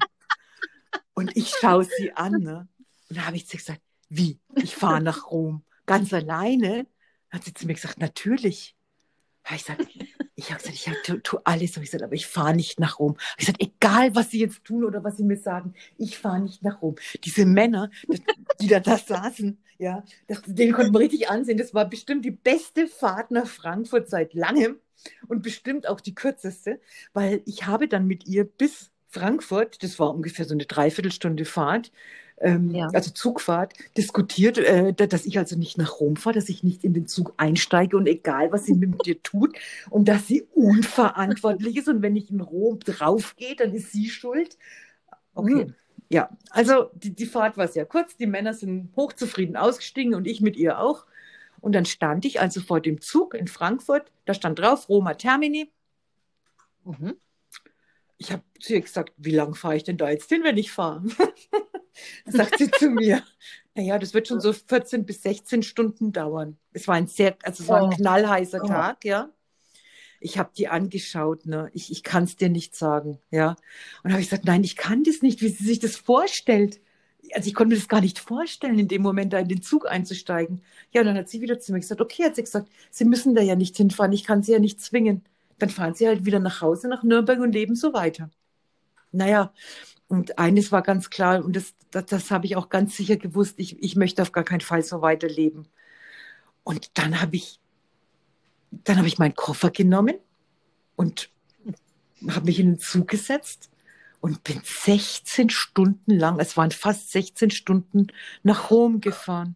[1.14, 2.34] Und ich schaue sie an.
[2.34, 2.68] Ne?
[3.10, 3.82] Und da habe ich zu gesagt,
[4.12, 4.40] wie?
[4.56, 6.86] Ich fahre nach Rom ganz alleine,
[7.30, 8.76] hat sie zu mir gesagt, natürlich.
[9.50, 9.88] Ich gesagt,
[10.36, 11.76] ich habe gesagt, ich tue tu alles.
[11.76, 13.18] Habe ich gesagt, aber ich fahre nicht nach Rom.
[13.38, 16.62] Ich gesagt, egal was sie jetzt tun oder was sie mir sagen, ich fahre nicht
[16.62, 16.96] nach Rom.
[17.24, 17.90] Diese Männer,
[18.60, 21.58] die da, da saßen, ja, das, den konnten wir richtig ansehen.
[21.58, 24.80] Das war bestimmt die beste Fahrt nach Frankfurt seit langem
[25.28, 26.80] und bestimmt auch die kürzeste,
[27.14, 31.92] weil ich habe dann mit ihr bis Frankfurt, das war ungefähr so eine Dreiviertelstunde Fahrt,
[32.42, 32.88] ähm, ja.
[32.94, 36.94] also Zugfahrt, diskutiert, äh, dass ich also nicht nach Rom fahre, dass ich nicht in
[36.94, 39.56] den Zug einsteige und egal, was sie mit dir tut
[39.90, 44.58] und dass sie unverantwortlich ist und wenn ich in Rom draufgehe, dann ist sie schuld.
[45.34, 45.66] Okay.
[45.66, 45.76] Mhm.
[46.10, 50.42] Ja, also die, die Fahrt war sehr kurz, die Männer sind hochzufrieden ausgestiegen und ich
[50.42, 51.06] mit ihr auch.
[51.62, 55.72] Und dann stand ich also vor dem Zug in Frankfurt, da stand drauf Roma Termini.
[56.84, 57.16] Mhm.
[58.22, 60.72] Ich habe zu ihr gesagt, wie lange fahre ich denn da jetzt hin, wenn ich
[60.72, 61.02] fahre?
[62.26, 63.24] sagt sie zu mir.
[63.74, 66.58] Naja, das wird schon so 14 bis 16 Stunden dauern.
[66.74, 67.96] Es war ein sehr, also es war ein oh.
[67.96, 68.68] knallheißer oh.
[68.68, 69.30] Tag, ja.
[70.20, 71.70] Ich habe die angeschaut, ne?
[71.72, 73.56] Ich, ich kann es dir nicht sagen, ja.
[74.04, 76.82] Und habe ich gesagt, nein, ich kann das nicht, wie sie sich das vorstellt.
[77.34, 79.90] Also ich konnte mir das gar nicht vorstellen, in dem Moment da in den Zug
[79.90, 80.62] einzusteigen.
[80.92, 83.36] Ja, und dann hat sie wieder zu mir gesagt, okay, hat sie gesagt, Sie müssen
[83.36, 85.24] da ja nicht hinfahren, ich kann Sie ja nicht zwingen.
[85.62, 88.32] Dann fahren Sie halt wieder nach Hause, nach Nürnberg und leben so weiter.
[89.12, 89.54] Naja,
[90.08, 93.60] und eines war ganz klar, und das, das, das habe ich auch ganz sicher gewusst,
[93.60, 95.68] ich, ich möchte auf gar keinen Fall so weiterleben.
[96.64, 97.60] Und dann habe ich,
[98.72, 100.16] dann habe ich meinen Koffer genommen
[100.96, 101.30] und
[102.28, 103.70] habe mich in den Zug gesetzt
[104.20, 108.08] und bin 16 Stunden lang, es waren fast 16 Stunden,
[108.42, 109.56] nach Rom gefahren.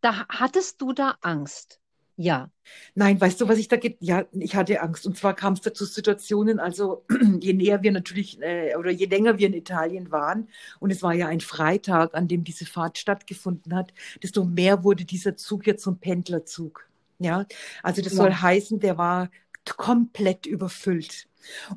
[0.00, 1.80] Da hattest du da Angst?
[2.16, 2.50] Ja.
[2.94, 4.02] Nein, weißt du, was ich da gibt?
[4.02, 5.06] Ja, ich hatte Angst.
[5.06, 7.04] Und zwar kam es da zu Situationen, also
[7.40, 10.48] je näher wir natürlich äh, oder je länger wir in Italien waren,
[10.80, 15.04] und es war ja ein Freitag, an dem diese Fahrt stattgefunden hat, desto mehr wurde
[15.04, 16.88] dieser Zug ja zum Pendlerzug.
[17.18, 17.46] Ja,
[17.82, 18.16] also das ja.
[18.18, 19.30] soll heißen, der war
[19.76, 21.28] komplett überfüllt.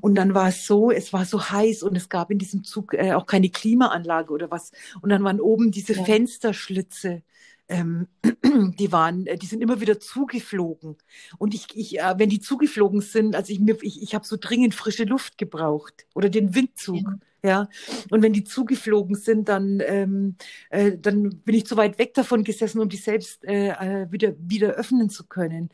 [0.02, 2.94] Und dann war es so, es war so heiß und es gab in diesem Zug
[2.94, 4.72] äh, auch keine Klimaanlage oder was.
[5.02, 6.04] Und dann waren oben diese ja.
[6.04, 7.24] Fensterschlitze
[7.70, 8.08] ähm,
[8.80, 10.98] die waren, äh, die sind immer wieder zugeflogen.
[11.38, 14.38] Und ich, ich äh, wenn die zugeflogen sind, also ich mir, ich, ich habe so
[14.40, 17.02] dringend frische Luft gebraucht oder den Windzug.
[17.02, 17.20] Ja.
[17.42, 17.70] Ja,
[18.10, 20.36] und wenn die zugeflogen sind, dann, ähm,
[20.72, 24.34] äh, dann bin ich zu weit weg davon gesessen, um die selbst äh, äh wieder,
[24.40, 25.70] wieder öffnen zu können.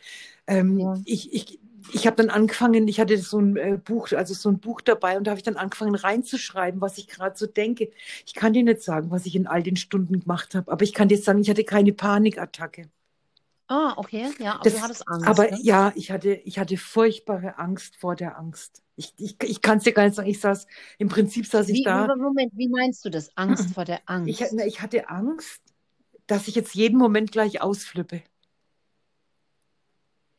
[0.45, 0.93] Ähm, ja.
[1.05, 1.59] ich, ich,
[1.93, 5.17] ich habe dann angefangen, ich hatte so ein äh, Buch, also so ein Buch dabei
[5.17, 7.91] und da habe ich dann angefangen reinzuschreiben, was ich gerade so denke.
[8.25, 10.93] Ich kann dir nicht sagen, was ich in all den Stunden gemacht habe, aber ich
[10.93, 12.89] kann dir sagen, ich hatte keine Panikattacke.
[13.69, 15.61] Ah, okay, ja, aber Das, du hattest Angst, aber ne?
[15.61, 18.83] ja, ich hatte, ich hatte furchtbare Angst vor der Angst.
[18.95, 20.29] Ich, ich, ich kann es dir gar nicht sagen.
[20.29, 20.67] Ich saß,
[20.97, 22.07] im Prinzip saß ich Wie, da.
[22.07, 23.29] wie, Moment, wie meinst du das?
[23.37, 24.53] Angst vor der Ich, Angst?
[24.53, 25.61] na, ich hatte Angst,
[26.27, 28.23] dass ich jetzt jeden Moment gleich ausflippe.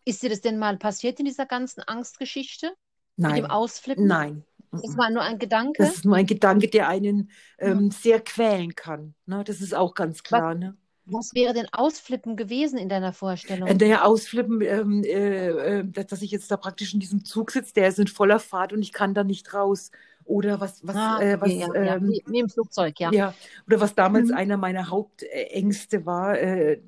[0.06, 2.68] Ist dir das denn mal passiert in dieser ganzen Angstgeschichte?
[2.68, 4.08] Mit dem Nein, Ausflippen?
[4.08, 4.44] nein.
[4.82, 5.82] Das war nur ein Gedanke?
[5.82, 7.72] Das ist nur ein Gedanke, der einen Ja.
[7.72, 9.14] ähm, sehr quälen kann.
[9.26, 9.42] Ne?
[9.44, 10.54] Das ist auch ganz klar.
[10.54, 10.76] Ne?
[11.06, 13.68] Was wäre denn Ausflippen gewesen in deiner Vorstellung?
[13.68, 17.74] Äh, Naja, ausflippen, ähm, äh, äh, dass ich jetzt da praktisch in diesem Zug sitze,
[17.74, 19.90] der ist in voller Fahrt und ich kann da nicht raus.
[20.24, 21.96] Oder was, was, Ah, äh, was, okay, ja, ja.
[21.96, 23.12] ähm, wie im Flugzeug, ja.
[23.12, 23.34] ja,
[23.66, 24.36] oder was damals Mhm.
[24.36, 26.80] einer meiner Hauptängste war, äh,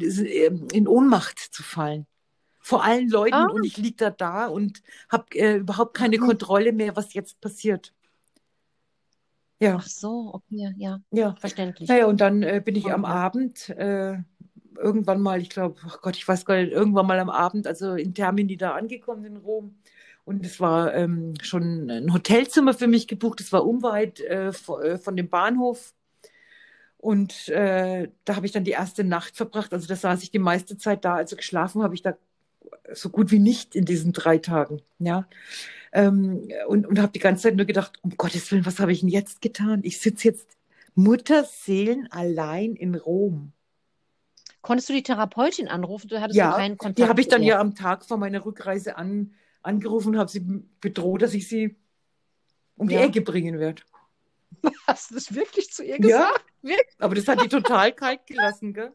[0.00, 2.06] äh, in Ohnmacht zu fallen.
[2.60, 3.46] Vor allen Leuten Ah.
[3.50, 6.26] und ich liege da da und habe äh, überhaupt keine Mhm.
[6.26, 7.94] Kontrolle mehr, was jetzt passiert.
[9.60, 11.34] Ja, Ach so, okay, ja, ja.
[11.36, 11.88] verständlich.
[11.88, 13.12] Naja, und dann äh, bin ich am Okay.
[13.12, 14.18] Abend äh,
[14.76, 17.94] irgendwann mal, ich glaube, ach Gott, ich weiß gar nicht, irgendwann mal am Abend, also
[17.94, 19.76] in Termini da angekommen in Rom.
[20.24, 23.40] Und es war ähm, schon ein Hotelzimmer für mich gebucht.
[23.40, 25.94] Es war unweit äh, äh, von dem Bahnhof.
[26.96, 29.72] Und äh, da habe ich dann die erste Nacht verbracht.
[29.72, 31.14] Also da saß ich die meiste Zeit da.
[31.14, 32.16] Also geschlafen habe ich da
[32.92, 34.80] so gut wie nicht in diesen drei Tagen.
[34.98, 35.28] Ja.
[35.92, 39.00] Ähm, und und habe die ganze Zeit nur gedacht, um Gottes Willen, was habe ich
[39.00, 39.80] denn jetzt getan?
[39.84, 40.56] Ich sitze jetzt
[40.94, 43.52] Mutterseelen allein in Rom.
[44.62, 46.08] Konntest du die Therapeutin anrufen?
[46.08, 48.96] Du hattest Ja, keinen Kontakt Die habe ich dann ja am Tag vor meiner Rückreise
[48.96, 50.40] an, angerufen und habe sie
[50.80, 51.76] bedroht, dass ich sie
[52.76, 53.02] um die Ja.
[53.04, 53.82] Ecke bringen werde.
[54.86, 56.44] Hast du das wirklich zu ihr Ja, gesagt?
[56.62, 56.96] Wirklich?
[56.98, 58.92] aber das hat die total kalt gelassen, gell?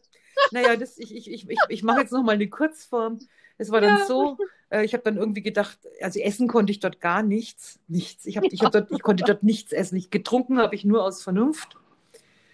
[0.52, 3.20] Naja, das, ich, ich, ich, ich, ich mache jetzt noch mal eine Kurzform.
[3.64, 4.06] Es war dann Ja.
[4.06, 4.38] so,
[4.70, 7.80] äh, ich habe dann irgendwie gedacht, also essen konnte ich dort gar nichts.
[7.88, 8.26] Nichts.
[8.26, 9.96] Ich, hab, ich, hab dort, ich konnte dort nichts essen.
[9.96, 11.78] Ich, getrunken habe ich nur aus Vernunft.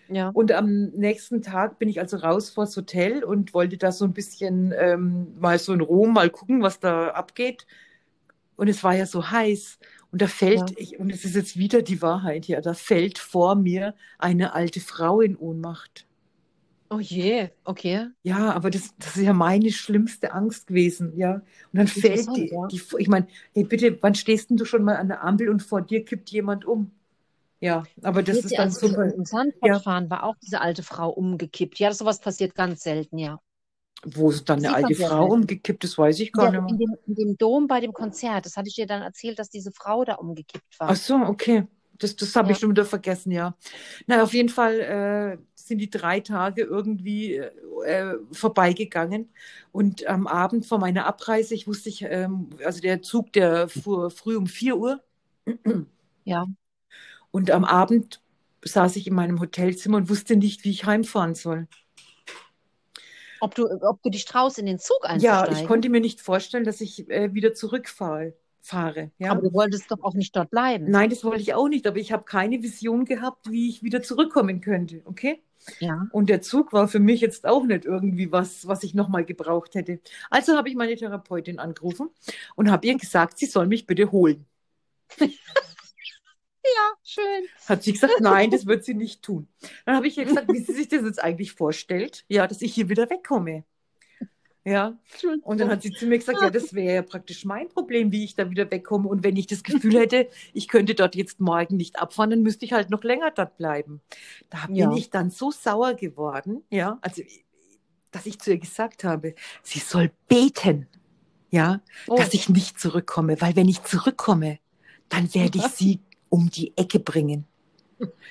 [0.08, 0.30] Ja.
[0.30, 4.13] Und am nächsten Tag bin ich also raus vors Hotel und wollte da so ein
[4.13, 7.65] bisschen ähm, mal so in Rom mal gucken, was da abgeht.
[8.56, 9.80] Und es war ja so heiß.
[10.12, 10.76] Und da fällt, Ja.
[10.78, 14.80] ich, und es ist jetzt wieder die Wahrheit hier, da fällt vor mir eine alte
[14.80, 16.06] Frau in Ohnmacht.
[16.91, 18.10] Oh je, okay.
[18.23, 21.36] Ja, aber das, das ist ja meine schlimmste Angst gewesen, ja.
[21.36, 22.71] Und dann fällt Interessant, die, ja.
[22.71, 25.62] die, ich meine, hey, bitte, wann stehst denn du schon mal an der Ampel und
[25.63, 26.91] vor dir kippt jemand um?
[27.62, 29.13] Ja, aber das ist dann als wir super.
[29.15, 29.84] in Sandford Ja.
[29.84, 31.80] fahren, war auch diese alte Frau umgekippt.
[31.80, 33.39] Ja, sowas passiert ganz selten, ja.
[34.04, 35.32] Wo ist dann eine alte Frau selten.
[35.32, 35.86] umgekippt?
[35.86, 36.80] Das weiß ich In, gar der, nicht in, mehr.
[36.80, 39.71] dem, in dem Dom bei dem Konzert, das hatte ich dir dann erzählt, dass diese
[39.71, 40.88] Frau da umgekippt war.
[40.88, 41.67] Ach so, okay.
[41.97, 42.54] Das, das habe Ja.
[42.54, 43.58] ich schon wieder vergessen, ja.
[44.08, 45.38] Na, auf jeden Fall äh,
[45.69, 49.29] sind die drei Tage irgendwie äh, vorbeigegangen.
[49.71, 54.12] Und am Abend vor meiner Abreise, ich wusste, ich, ähm, also der Zug, der fuhr
[54.12, 55.03] früh um 4 Uhr.
[56.25, 56.45] Ja.
[57.32, 58.21] Und am Abend
[58.63, 61.67] saß ich in meinem Hotelzimmer und wusste nicht, wie ich heimfahren soll.
[63.41, 65.55] Ob du, ob du dich traust, in den Zug Ja, einzusteigen?
[65.62, 68.34] ich konnte mir nicht vorstellen, dass ich äh, wieder zurückfahre.
[68.62, 69.32] Fahre, ja.
[69.32, 70.91] Aber du wolltest doch auch nicht dort bleiben.
[70.91, 74.01] Nein, das wollte ich auch nicht, aber ich habe keine Vision gehabt, wie ich wieder
[74.01, 75.41] zurückkommen könnte, okay?
[75.79, 76.08] Ja.
[76.12, 79.75] Und der Zug war für mich jetzt auch nicht irgendwie was, was ich nochmal gebraucht
[79.75, 79.99] hätte.
[80.29, 82.10] Also habe ich meine Therapeutin angerufen
[82.55, 84.45] und habe ihr gesagt, sie soll mich bitte holen.
[86.75, 87.47] Ja, schön.
[87.67, 89.47] Hat sie gesagt, nein, das wird sie nicht tun.
[89.86, 92.73] Dann habe ich ihr gesagt, wie sie sich das jetzt eigentlich vorstellt, ja, dass ich
[92.73, 93.63] hier wieder wegkomme.
[94.65, 94.98] Ja,
[95.41, 98.24] und dann hat sie zu mir gesagt, ja, das wäre ja praktisch mein Problem, wie
[98.26, 99.08] ich da wieder wegkomme.
[99.08, 102.65] Und wenn ich das Gefühl hätte, ich könnte dort jetzt morgen nicht abfahren, dann müsste
[102.65, 104.02] ich halt noch länger dort bleiben.
[104.50, 104.91] Da bin Ja.
[104.91, 107.24] ich dann so sauer geworden, ja, also
[108.12, 110.88] dass ich zu ihr gesagt habe, sie soll beten,
[111.52, 114.60] ja, Oh, dass ich nicht zurückkomme, weil wenn ich zurückkomme,
[115.10, 117.45] dann werde ich sie um die Ecke bringen.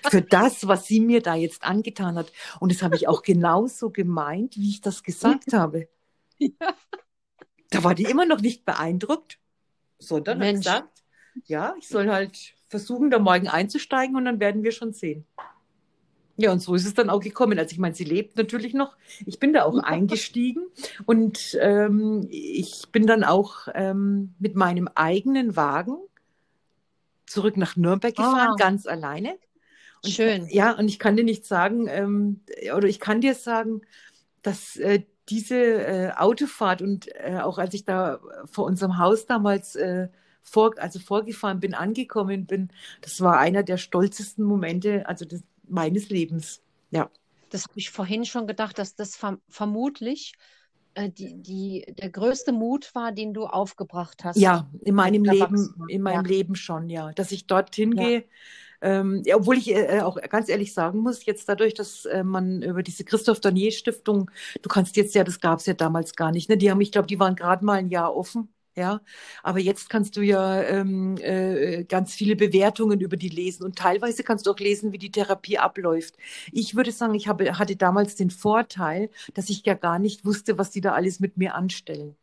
[0.03, 2.33] Für das, was sie mir da jetzt angetan hat.
[2.61, 5.89] Und das habe ich auch genauso gemeint, wie ich das gesagt habe.
[6.61, 6.75] Ja.
[7.71, 9.39] Da war die immer noch nicht beeindruckt,
[9.99, 10.65] sondern hat Mensch.
[10.65, 11.03] gesagt,
[11.47, 15.27] ja, ich soll halt versuchen, da morgen einzusteigen und dann werden wir schon sehen.
[16.37, 17.59] Ja, und so ist es dann auch gekommen.
[17.59, 18.97] Also ich meine, sie lebt natürlich noch.
[19.27, 20.67] Ich bin da auch eingestiegen
[21.05, 25.97] und ähm, ich bin dann auch ähm, mit meinem eigenen Wagen
[27.27, 28.57] zurück nach Nürnberg gefahren, Ah.
[28.57, 29.37] ganz alleine.
[30.05, 30.47] Und Schön.
[30.49, 32.41] Ja, und ich kann dir nicht sagen, ähm,
[32.75, 33.83] oder ich kann dir sagen,
[34.43, 39.77] dass äh, diese äh, Autofahrt und äh, auch als ich da vor unserem Haus damals
[39.77, 40.09] äh,
[40.43, 42.71] vor, also vorgefahren bin, angekommen bin,
[43.03, 46.63] das war einer der stolzesten Momente also des, meines Lebens.
[46.91, 47.11] Ja.
[47.51, 50.35] Das habe ich vorhin schon gedacht, dass das verm vermutlich
[50.95, 54.39] äh, die, die, der größte Mut war, den du aufgebracht hast.
[54.39, 56.29] Ja, in meinem Leben, in meinem Ja.
[56.31, 57.13] Leben schon, ja.
[57.13, 58.03] Dass ich dorthin Ja.
[58.03, 58.25] gehe,
[58.81, 62.63] Ähm, ja, obwohl ich äh, auch ganz ehrlich sagen muss, jetzt dadurch, dass äh, man
[62.63, 64.31] über diese Christoph Danier Stiftung,
[64.63, 66.57] du kannst jetzt ja, das gab es ja damals gar nicht, ne?
[66.57, 68.49] Die haben, ich glaube, die waren gerade mal ein Jahr offen.
[68.77, 69.01] Ja,
[69.43, 74.23] aber jetzt kannst du ja ähm, äh, ganz viele Bewertungen über die lesen und teilweise
[74.23, 76.17] kannst du auch lesen, wie die Therapie abläuft.
[76.53, 80.59] Ich würde sagen, ich habe, hatte damals den Vorteil, dass ich ja gar nicht wusste,
[80.59, 82.17] was die da alles mit mir anstellen.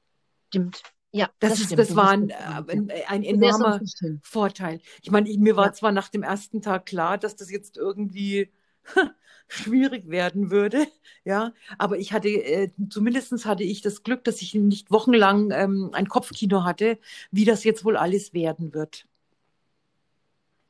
[0.49, 0.83] Stimmt.
[1.15, 3.79] Ja, das, das, ist, das war ein, ein, ein enormer
[4.21, 4.81] Vorteil.
[5.01, 5.71] Ich meine, mir war ja.
[5.71, 8.51] zwar nach dem ersten Tag klar, dass das jetzt irgendwie
[9.47, 10.87] schwierig werden würde,
[11.23, 15.91] ja, aber ich hatte, äh, zumindest hatte ich das Glück, dass ich nicht wochenlang ähm,
[15.93, 16.99] ein Kopfkino hatte,
[17.31, 19.07] wie das jetzt wohl alles werden wird.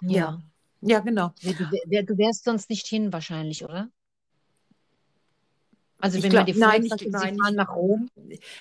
[0.04, 0.10] Ja.
[0.12, 0.42] Ja,
[0.82, 1.34] ja genau.
[1.42, 3.90] Du, du wärst sonst nicht hin wahrscheinlich, oder?
[6.00, 8.10] Also wenn glaub, man die nein, nicht, sagt, nein, fahren nach Rom.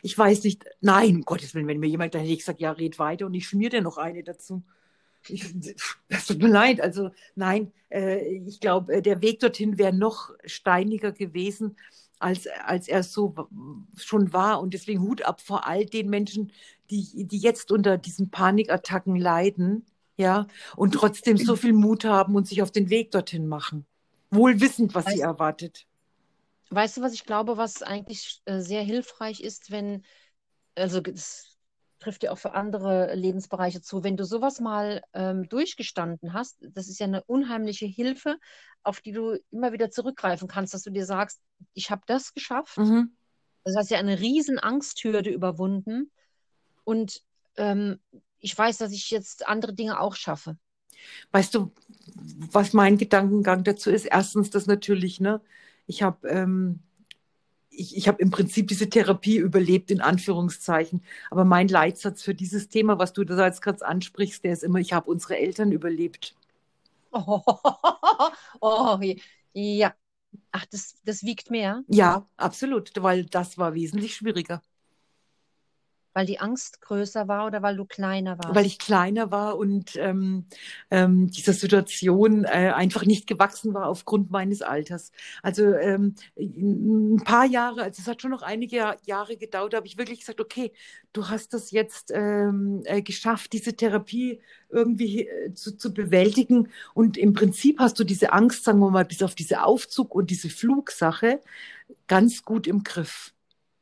[0.02, 2.70] Ich weiß nicht, nein, um Gottes Willen, wenn mir jemand, dann hätte ich gesagt, ja,
[2.72, 4.62] red weiter und ich schmier dir noch eine dazu.
[5.28, 5.44] Ich,
[6.08, 6.80] das tut mir leid.
[6.80, 11.76] Also nein, äh, ich glaube, äh, der Weg dorthin wäre noch steiniger gewesen,
[12.18, 13.34] als, als er so
[13.96, 14.60] schon war.
[14.60, 16.52] Und deswegen Hut ab vor all den Menschen,
[16.90, 19.84] die, die jetzt unter diesen Panikattacken leiden,
[20.16, 23.84] ja, und trotzdem so viel Mut haben und sich auf den Weg dorthin machen.
[24.30, 25.86] Wohl wissend, was weißt, sie erwartet.
[26.74, 30.04] Weißt du, was ich glaube, was eigentlich äh, sehr hilfreich ist, wenn,
[30.74, 31.58] also das
[31.98, 36.88] trifft ja auch für andere Lebensbereiche zu, wenn du sowas mal ähm, durchgestanden hast, das
[36.88, 38.37] ist ja eine unheimliche Hilfe,
[38.82, 41.40] auf die du immer wieder zurückgreifen kannst, dass du dir sagst,
[41.72, 42.76] ich habe das geschafft.
[42.76, 43.16] Mhm.
[43.64, 46.10] Das heißt ja eine riesen Angsthürde überwunden
[46.84, 47.22] und
[47.56, 47.98] ähm,
[48.38, 50.58] ich weiß, dass ich jetzt andere Dinge auch schaffe.
[51.32, 51.72] Weißt du,
[52.52, 54.04] was mein Gedankengang dazu ist?
[54.04, 55.40] Erstens das natürlich, ne?
[55.86, 56.80] Ich habe ähm,
[57.76, 61.02] ich, ich habe im Prinzip diese Therapie überlebt, in Anführungszeichen.
[61.30, 64.78] Aber mein Leitsatz für dieses Thema, was du da jetzt gerade ansprichst, der ist immer,
[64.78, 66.34] ich habe unsere Eltern überlebt.
[67.16, 67.42] Oh,
[68.60, 68.98] oh,
[69.52, 69.94] ja.
[70.50, 71.84] Ach, das, das wiegt mehr?
[71.86, 74.62] Ja, absolut, weil das war wesentlich schwieriger.
[76.14, 78.55] Weil die Angst größer war oder weil du kleiner warst?
[78.55, 80.46] Weil ich kleiner war und ähm,
[80.90, 85.12] ähm, dieser Situation äh, einfach nicht gewachsen war aufgrund meines Alters.
[85.42, 89.98] Also ähm, ein paar Jahre, also es hat schon noch einige Jahre gedauert, habe ich
[89.98, 90.72] wirklich gesagt, okay,
[91.12, 96.68] du hast das jetzt ähm, äh, geschafft, diese Therapie irgendwie äh, zu, zu bewältigen.
[96.94, 100.31] Und im Prinzip hast du diese Angst, sagen wir mal, bis auf diese Aufzug und
[100.31, 101.40] diese Flugsache
[102.07, 103.33] ganz gut im Griff.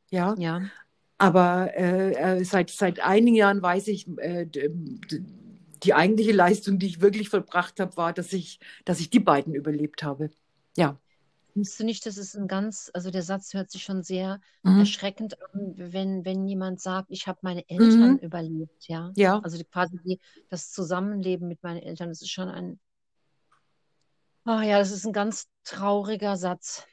[0.09, 0.35] Ja.
[0.37, 0.61] ja.
[1.23, 6.99] Aber äh, äh, seit, seit einigen Jahren weiß ich, äh, die eigentliche Leistung, die ich
[6.99, 10.31] wirklich vollbracht habe, war, dass ich, dass ich die beiden überlebt habe.
[10.75, 10.99] Ja.
[11.53, 14.79] Findest du nicht, das ist ein ganz, also der Satz hört sich schon sehr mhm.
[14.79, 18.17] erschreckend an, wenn, wenn jemand sagt, ich habe meine Eltern mhm.
[18.17, 19.13] überlebt, ja?
[19.15, 19.39] Ja.
[19.39, 22.81] Also quasi die, das Zusammenleben mit meinen Eltern, das ist schon ein,
[24.43, 26.85] ach ja, das ist ein ganz trauriger Satz.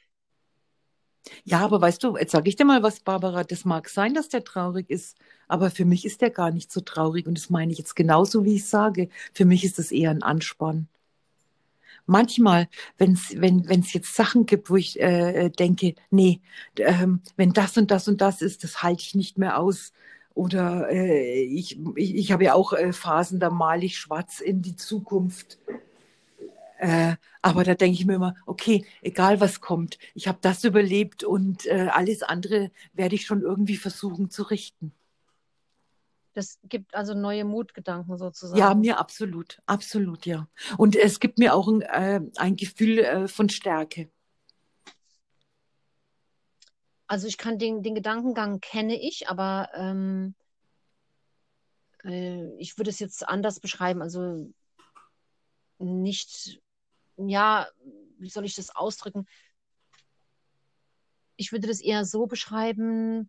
[1.43, 4.29] Ja, aber weißt du, jetzt sage ich dir mal was, Barbara, das mag sein, dass
[4.29, 7.71] der traurig ist, aber für mich ist der gar nicht so traurig und das meine
[7.71, 9.09] ich jetzt genauso, wie ich sage.
[9.33, 10.87] Für mich ist das eher ein Ansporn.
[12.07, 16.41] Manchmal, wenn's, wenn es jetzt Sachen gibt, wo ich äh, denke, nee,
[16.77, 19.93] ähm, wenn das und das und das ist, das halte ich nicht mehr aus.
[20.33, 24.61] Oder äh, ich, ich, ich habe ja auch äh, Phasen, da male ich schwarz in
[24.61, 25.59] die Zukunft.
[26.81, 31.23] Äh, aber da denke ich mir immer, okay, egal was kommt, ich habe das überlebt
[31.23, 34.91] und äh, alles andere werde ich schon irgendwie versuchen zu richten.
[36.33, 38.57] Das gibt also neue Mutgedanken sozusagen.
[38.57, 40.47] Ja, mir absolut, absolut, ja.
[40.75, 44.09] Und es gibt mir auch ein, äh, ein Gefühl äh, von Stärke.
[47.05, 50.33] Also ich kann den, den Gedankengang kenne ich, aber ähm,
[52.03, 54.01] äh, ich würde es jetzt anders beschreiben.
[54.01, 54.51] Also
[55.77, 56.59] nicht
[57.17, 57.67] ja,
[58.17, 59.25] wie soll ich das ausdrücken?
[61.35, 63.27] Ich würde das eher so beschreiben,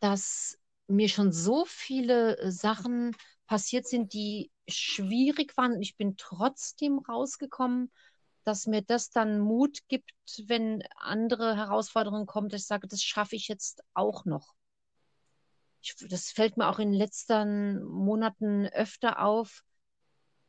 [0.00, 5.80] dass mir schon so viele äh, Sachen passiert sind, die schwierig waren.
[5.80, 7.90] Ich bin trotzdem rausgekommen,
[8.44, 10.12] dass mir das dann Mut gibt,
[10.46, 14.54] wenn andere Herausforderungen kommen, dass ich sage, das schaffe ich jetzt auch noch.
[15.82, 19.62] Ich, das fällt mir auch in den letzten Monaten öfter auf,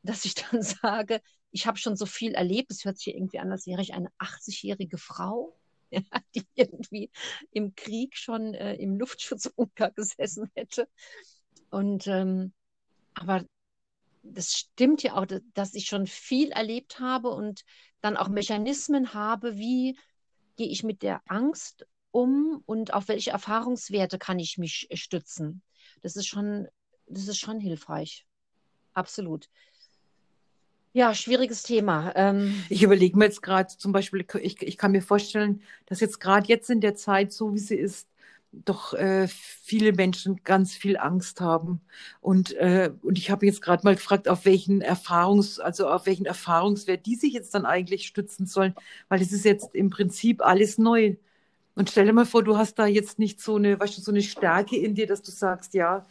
[0.04, 1.22] dass ich dann sage,
[1.52, 2.72] ich habe schon so viel erlebt.
[2.72, 5.58] Es hört sich irgendwie an, als wäre ich eine 80-jährige Frau,
[5.92, 6.02] ja,
[6.36, 7.10] die irgendwie
[7.52, 10.88] im Krieg schon äh, im Luftschutzbunker gesessen hätte.
[11.70, 12.54] Und ähm,
[13.14, 13.46] aber
[14.24, 17.64] das stimmt ja auch, dass ich schon viel erlebt habe und
[18.02, 19.98] dann auch Mechanismen habe, wie
[20.58, 25.62] gehe ich mit der Angst um und auf welche Erfahrungswerte kann ich mich stützen.
[26.02, 26.68] Das ist schon,
[27.08, 28.26] das ist schon hilfreich.
[28.94, 29.50] Absolut.
[30.92, 32.12] Ja, schwieriges Thema.
[32.16, 36.20] Ähm, Ich überlege mir jetzt gerade zum Beispiel, ich, ich kann mir vorstellen, dass jetzt
[36.20, 38.08] gerade jetzt in der Zeit, so wie sie ist,
[38.52, 41.82] doch äh, viele Menschen ganz viel Angst haben.
[42.22, 46.26] Und, äh, und ich habe jetzt gerade mal gefragt, auf welchen Erfahrungs, also auf welchen
[46.26, 48.74] Erfahrungswert die sich jetzt dann eigentlich stützen sollen,
[49.08, 51.16] weil es ist jetzt im Prinzip alles neu.
[51.76, 54.12] Und stell dir mal vor, du hast da jetzt nicht so eine, weißt du, so
[54.12, 56.06] eine Stärke in dir, dass du sagst, ja,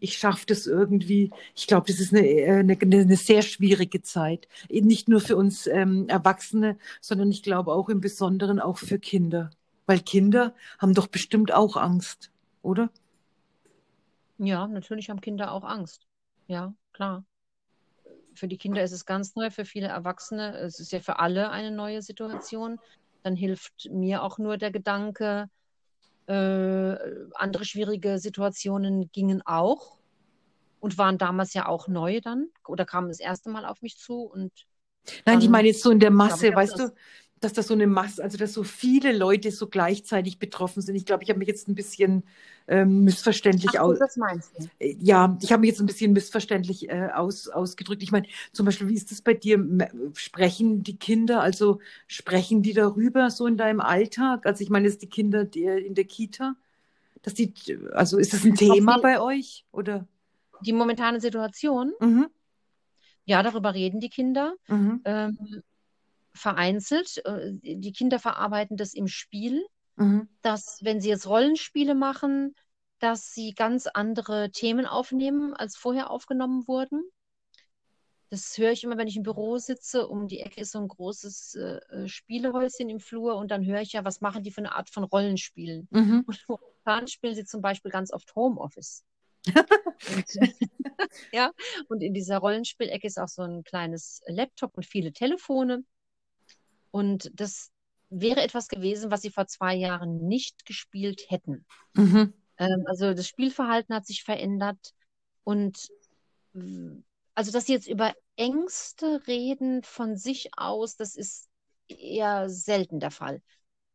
[0.00, 1.30] ich schaffe das irgendwie.
[1.54, 4.48] Ich glaube, das ist eine, äh, eine, eine sehr schwierige Zeit.
[4.70, 9.50] Nicht nur für uns ähm, Erwachsene, sondern ich glaube auch im Besonderen auch für Kinder.
[9.86, 12.30] Weil Kinder haben doch bestimmt auch Angst,
[12.62, 12.90] oder?
[14.38, 16.06] ja, natürlich haben Kinder auch Angst.
[16.46, 17.24] Ja, klar.
[18.34, 21.50] Für die Kinder ist es ganz neu, für viele Erwachsene, es ist ja für alle
[21.50, 22.78] eine neue Situation.
[23.22, 25.48] Dann hilft mir auch nur der Gedanke,
[26.26, 26.96] äh,
[27.34, 29.98] andere schwierige Situationen gingen auch
[30.80, 34.22] und waren damals ja auch neu dann oder kamen das erste Mal auf mich zu
[34.22, 34.52] und
[35.24, 36.92] Nein, ich meine jetzt so in der Masse, weißt du,
[37.40, 40.96] dass das so eine Masse, also dass so viele Leute so gleichzeitig betroffen sind.
[40.96, 42.24] Ich glaube, ich habe mich jetzt ein bisschen
[42.68, 43.04] ähm,
[43.64, 44.70] Ach missverständlich so, aus, das meinst du?
[44.78, 48.02] äh, ja, ich habe mich jetzt ein bisschen missverständlich äh, aus, ausgedrückt.
[48.02, 49.58] Ich meine, zum Beispiel, wie ist das bei dir?
[50.14, 54.46] Sprechen die Kinder, also sprechen die darüber so in deinem Alltag?
[54.46, 56.56] Also ich meine jetzt die Kinder die, in der Kita,
[57.22, 57.54] dass die,
[57.94, 59.66] also ist das ein Thema die, bei euch?
[59.72, 60.06] Oder?
[60.60, 62.26] die momentane Situation, Mhm,
[63.24, 64.54] ja, darüber reden die Kinder.
[64.68, 65.62] mhm, Ähm,
[66.36, 67.24] vereinzelt.
[67.24, 69.64] Äh, Die Kinder verarbeiten das im Spiel,
[69.96, 72.54] mhm, dass wenn sie jetzt Rollenspiele machen,
[72.98, 77.02] dass sie ganz andere Themen aufnehmen, als vorher aufgenommen wurden.
[78.30, 80.08] Das höre ich immer, wenn ich im Büro sitze.
[80.08, 83.80] Um die Ecke ist so ein großes äh, äh, Spielehäuschen im Flur und dann höre
[83.80, 85.86] ich ja, was machen die für eine Art von Rollenspielen.
[85.90, 86.24] mhm.
[86.26, 89.04] Und momentan spielen sie zum Beispiel ganz oft Homeoffice.
[90.12, 90.26] Und,
[91.32, 91.52] ja,
[91.88, 95.84] und in dieser Rollenspielecke ist auch so ein kleines Laptop und viele Telefone.
[96.96, 97.72] Und das
[98.08, 101.66] wäre etwas gewesen, was sie vor zwei Jahren nicht gespielt hätten.
[101.92, 102.32] Mhm.
[102.56, 104.94] Ähm, also das Spielverhalten hat sich verändert.
[105.44, 105.88] Und
[107.34, 111.50] also, dass sie jetzt über Ängste reden von sich aus, das ist
[111.86, 113.42] eher selten der Fall.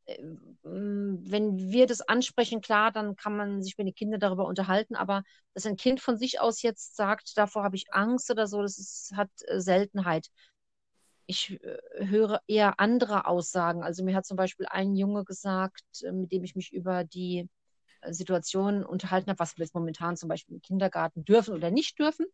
[0.06, 0.20] Äh,
[0.62, 5.24] Wenn wir das ansprechen, klar, dann kann man sich mit den Kindern darüber unterhalten, aber
[5.56, 8.78] dass ein Kind von sich aus jetzt sagt, davor habe ich Angst oder so, das
[8.78, 10.28] ist, hat äh, Seltenheit.
[11.32, 11.78] Ich äh,
[12.08, 13.84] höre eher andere Aussagen.
[13.84, 17.48] Also mir hat zum Beispiel ein Junge gesagt, äh, mit dem ich mich über die
[18.02, 21.98] äh, Situation unterhalten habe, was wir jetzt momentan zum Beispiel im Kindergarten dürfen oder nicht
[21.98, 22.26] dürfen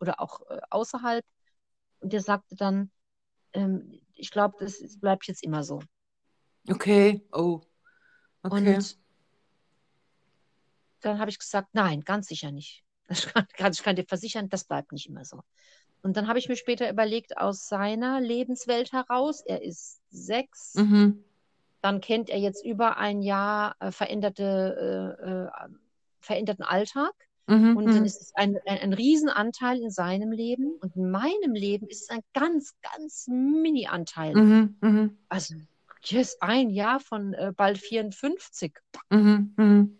[0.00, 0.40] oder auch
[0.70, 1.24] außerhalb.
[2.00, 2.90] Und der sagte dann,
[3.52, 5.80] ähm, ich glaube, das bleibt jetzt immer so.
[6.68, 7.60] Okay, oh,
[8.42, 8.74] okay.
[8.74, 8.98] Und
[11.02, 12.84] dann habe ich gesagt, nein, ganz sicher nicht.
[13.10, 15.42] Ich kann, ich kann dir versichern, das bleibt nicht immer so.
[16.02, 21.22] Und dann habe ich mir später überlegt, aus seiner Lebenswelt heraus, er ist sechs, Mhm.
[21.82, 25.68] dann kennt er jetzt über ein Jahr äh, veränderte, äh, äh,
[26.20, 27.12] veränderten Alltag.
[27.46, 27.76] Mhm.
[27.76, 28.04] Und dann Mhm.
[28.04, 30.72] ist es ein, ein, ein Riesenanteil in seinem Leben.
[30.80, 34.34] Und in meinem Leben ist es ein ganz, ganz Mini-Anteil.
[34.34, 34.76] Mhm.
[34.80, 35.18] Mhm.
[35.28, 35.54] Also,
[36.04, 38.72] yes, ein Jahr von äh, bald 54.
[39.10, 39.98] Mhm.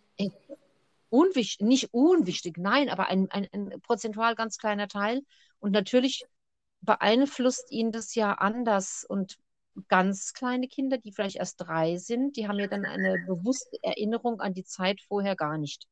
[1.11, 5.23] Unwichtig, nicht unwichtig, nein, aber ein, ein, ein prozentual ganz kleiner Teil.
[5.61, 6.25] Und natürlich
[6.83, 9.05] beeinflusst ihn das ja anders.
[9.09, 9.39] Und
[9.89, 14.41] ganz kleine Kinder, die vielleicht erst drei sind, die haben ja dann eine bewusste Erinnerung
[14.41, 15.87] an die Zeit vorher gar nicht.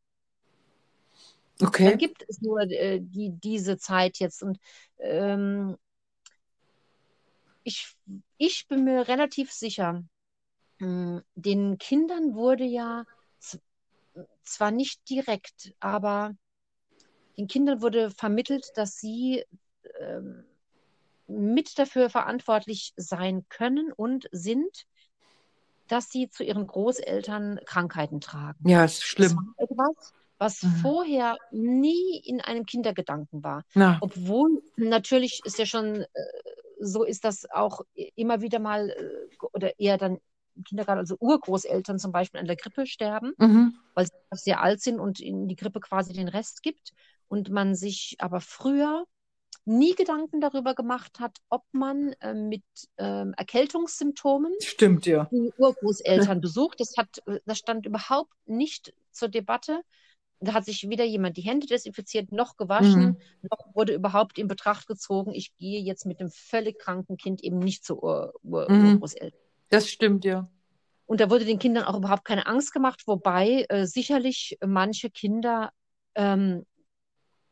[1.82, 1.98] Dann Okay.
[1.98, 4.42] gibt es nur äh, die, diese Zeit jetzt.
[4.42, 4.58] Und
[4.98, 5.76] ähm,
[7.64, 7.96] ich,
[8.38, 10.04] ich bin mir relativ sicher,
[10.80, 13.04] mh, den Kindern wurde ja
[14.53, 16.32] zwar nicht direkt, aber
[17.36, 19.44] den Kindern wurde vermittelt, dass sie
[20.01, 20.44] ähm,
[21.26, 24.86] mit dafür verantwortlich sein können und sind,
[25.88, 28.68] dass sie zu ihren Großeltern Krankheiten tragen.
[28.68, 29.55] Ja, ist Das schlimm.
[29.57, 30.82] etwas, was Mhm.
[30.82, 33.64] vorher nie in einem Kindergedanken war.
[33.74, 36.07] Na, Obwohl natürlich ist ja schon, äh,
[36.80, 37.80] so ist das auch
[38.14, 40.18] immer wieder mal, äh, oder eher dann
[40.59, 43.74] im Kindergarten, also Urgroßeltern zum Beispiel an der Grippe sterben, mhm.
[43.94, 46.92] weil sie sehr alt sind und ihnen die Grippe quasi den Rest gibt.
[47.28, 49.04] Und man sich aber früher
[49.66, 52.64] nie Gedanken darüber gemacht hat, ob man äh, mit
[52.96, 55.28] ähm, Erkältungssymptomen Stimmt, ja.
[55.30, 56.80] die Urgroßeltern besucht.
[56.80, 59.82] Das hat, das stand überhaupt nicht zur Debatte.
[60.40, 63.48] Da hat sich weder jemand die Hände desinfiziert, noch gewaschen, Mhm.
[63.50, 67.59] noch wurde überhaupt in Betracht gezogen, ich gehe jetzt mit einem völlig kranken Kind eben
[67.59, 68.94] nicht zu Ur Ur Mhm.
[68.94, 69.40] Urgroßeltern.
[69.70, 70.48] Das stimmt, ja.
[71.06, 75.72] Und da wurde den Kindern auch überhaupt keine Angst gemacht, wobei äh, sicherlich manche Kinder
[76.14, 76.66] ähm,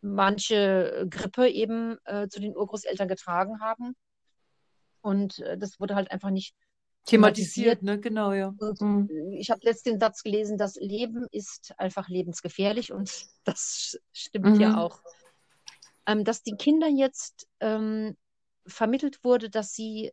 [0.03, 3.97] manche Grippe eben äh, zu den Urgroßeltern getragen haben.
[5.01, 6.55] Und äh, das wurde halt einfach nicht
[7.07, 8.01] thematisiert, ne?
[8.01, 8.55] Genau, ja.
[8.81, 9.09] Mhm.
[9.39, 13.11] Ich habe letztens den Satz gelesen, das Leben ist einfach lebensgefährlich und
[13.45, 14.61] das stimmt mhm.
[14.61, 15.01] ja auch.
[16.07, 18.17] Ähm, dass den Kindern jetzt ähm,
[18.67, 20.13] vermittelt wurde, dass sie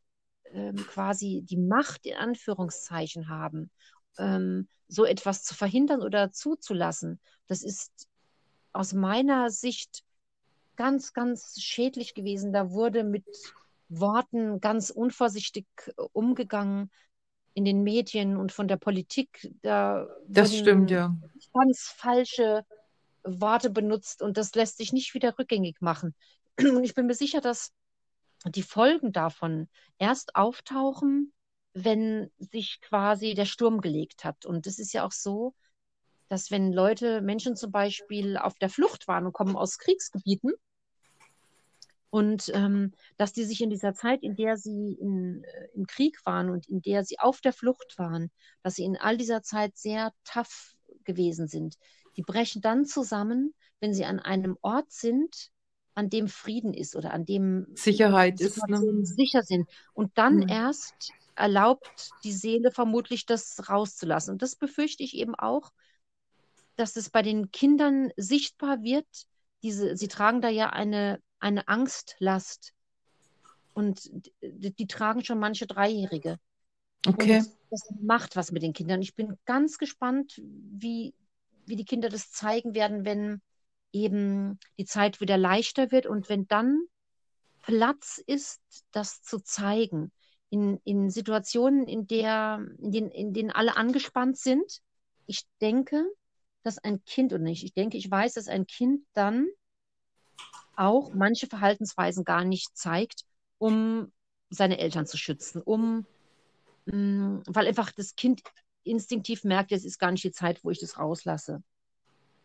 [0.53, 3.69] ähm, quasi die Macht in Anführungszeichen haben,
[4.17, 8.07] ähm, so etwas zu verhindern oder zuzulassen, das ist
[8.71, 10.03] aus meiner Sicht
[10.75, 12.53] ganz, ganz schädlich gewesen.
[12.53, 13.25] Da wurde mit
[13.89, 16.91] Worten ganz unvorsichtig äh, umgegangen
[17.53, 19.53] in den Medien und von der Politik.
[19.61, 21.15] Da das stimmt, ja.
[21.53, 22.65] Ganz falsche
[23.23, 26.15] Worte benutzt und das lässt sich nicht wieder rückgängig machen.
[26.59, 27.71] Und ich bin mir sicher, dass
[28.45, 29.67] die Folgen davon
[29.97, 31.33] erst auftauchen,
[31.73, 34.45] wenn sich quasi der Sturm gelegt hat.
[34.45, 35.55] Und es ist ja auch so,
[36.29, 40.53] dass wenn Leute, Menschen zum Beispiel auf der Flucht waren und kommen aus Kriegsgebieten,
[42.13, 46.23] und ähm, dass die sich in dieser Zeit, in der sie in, äh, im Krieg
[46.27, 48.29] waren und in der sie auf der Flucht waren,
[48.61, 50.75] dass sie in all dieser Zeit sehr tough
[51.05, 51.75] gewesen sind.
[52.15, 55.49] Die brechen dann zusammen, wenn sie an einem Ort sind,
[55.95, 58.81] an dem Frieden ist oder an dem Sicherheit ist, ne?
[59.05, 59.69] sicher sind.
[59.93, 60.49] Und dann mhm.
[60.49, 64.33] erst erlaubt die Seele vermutlich, das rauszulassen.
[64.33, 65.71] Und das befürchte ich eben auch,
[66.75, 69.07] dass es bei den Kindern sichtbar wird.
[69.61, 72.73] Diese, sie tragen da ja eine eine Angstlast.
[73.73, 74.09] Und
[74.41, 76.39] die, die tragen schon manche Dreijährige.
[77.05, 77.39] Okay.
[77.39, 79.01] Und das macht was mit den Kindern.
[79.01, 81.13] Ich bin ganz gespannt, wie,
[81.65, 83.41] wie die Kinder das zeigen werden, wenn
[83.93, 86.81] eben die Zeit wieder leichter wird und wenn dann
[87.61, 90.11] Platz ist, das zu zeigen.
[90.49, 94.81] In, in Situationen, in, der, in, den, in denen alle angespannt sind.
[95.25, 96.05] Ich denke,
[96.61, 99.47] dass ein Kind, oder nicht, ich denke, ich weiß, dass ein Kind dann
[100.75, 103.23] auch manche Verhaltensweisen gar nicht zeigt,
[103.57, 104.11] um
[104.49, 106.05] seine Eltern zu schützen, um,
[106.85, 108.41] mm, weil einfach das Kind
[108.83, 111.63] instinktiv merkt, es ist gar nicht die Zeit, wo ich das rauslasse.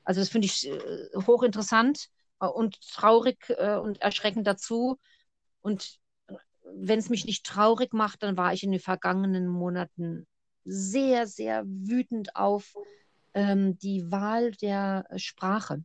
[0.08, 0.78] Also das finde ich äh,
[1.26, 2.08] hochinteressant
[2.40, 4.98] äh, und traurig äh, und erschreckend dazu.
[5.60, 5.98] Und
[6.64, 10.26] wenn es mich nicht traurig macht, dann war ich in den vergangenen Monaten
[10.64, 12.74] sehr, sehr wütend auf
[13.34, 15.84] ähm, die Wahl der Sprache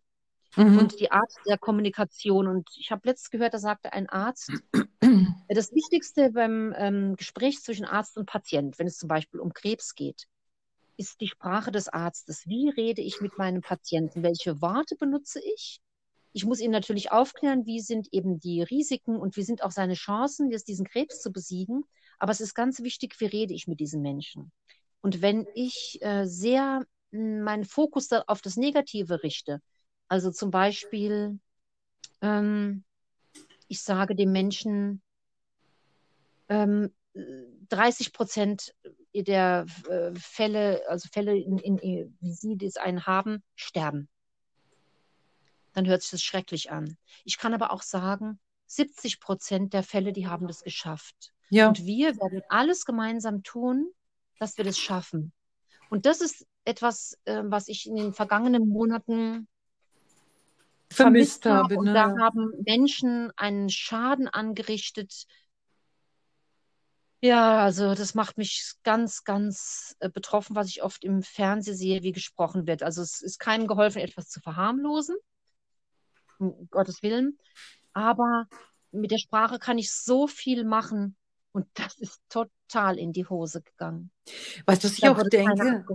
[0.56, 0.78] mhm.
[0.78, 2.48] und die Art der Kommunikation.
[2.48, 4.54] Und ich habe letztens gehört, da sagte ein Arzt,
[5.50, 9.96] das Wichtigste beim ähm, Gespräch zwischen Arzt und Patient, wenn es zum Beispiel um Krebs
[9.96, 10.28] geht,
[10.98, 12.48] ist die Sprache des Arztes.
[12.48, 14.24] Wie rede ich mit meinem Patienten?
[14.24, 15.82] Welche Worte benutze ich?
[16.34, 19.94] Ich muss ihn natürlich aufklären, wie sind eben die Risiken und wie sind auch seine
[19.94, 21.84] Chancen, diesen Krebs zu besiegen.
[22.18, 24.52] Aber es ist ganz wichtig, wie rede ich mit diesen Menschen?
[25.02, 29.62] Und wenn ich äh, sehr meinen Fokus auf das Negative richte,
[30.08, 31.40] also zum Beispiel,
[32.22, 32.84] ähm,
[33.68, 35.02] ich sage dem Menschen,
[36.50, 36.92] ähm,
[37.70, 38.74] 30 Prozent
[39.14, 44.10] der äh, Fälle, also Fälle, in, in, wie Sie das einen haben, sterben.
[45.74, 46.98] Dann hört sich das schrecklich an.
[47.24, 51.34] Ich kann aber auch sagen, 70 Prozent der Fälle, die haben das geschafft.
[51.50, 51.68] Ja.
[51.68, 53.92] Und wir werden alles gemeinsam tun,
[54.40, 55.32] dass wir das schaffen.
[55.90, 59.48] Und das ist etwas, äh, was ich in den vergangenen Monaten
[60.90, 61.76] vermisst, habe.
[61.76, 61.94] Und ne?
[61.94, 65.26] da haben Menschen einen Schaden angerichtet.
[67.24, 72.04] Ja, also das macht mich ganz, ganz äh, betroffen, was ich oft im Fernsehen sehe,
[72.04, 72.84] wie gesprochen wird.
[72.84, 75.16] Also es ist keinem geholfen, etwas zu verharmlosen,
[76.38, 77.40] um Gottes Willen.
[77.94, 78.48] Aber
[78.92, 81.16] mit der Sprache kann ich so viel machen
[81.54, 84.12] und das ist total in die Hose gegangen.
[84.66, 85.86] Weißt du, was ich auch denke?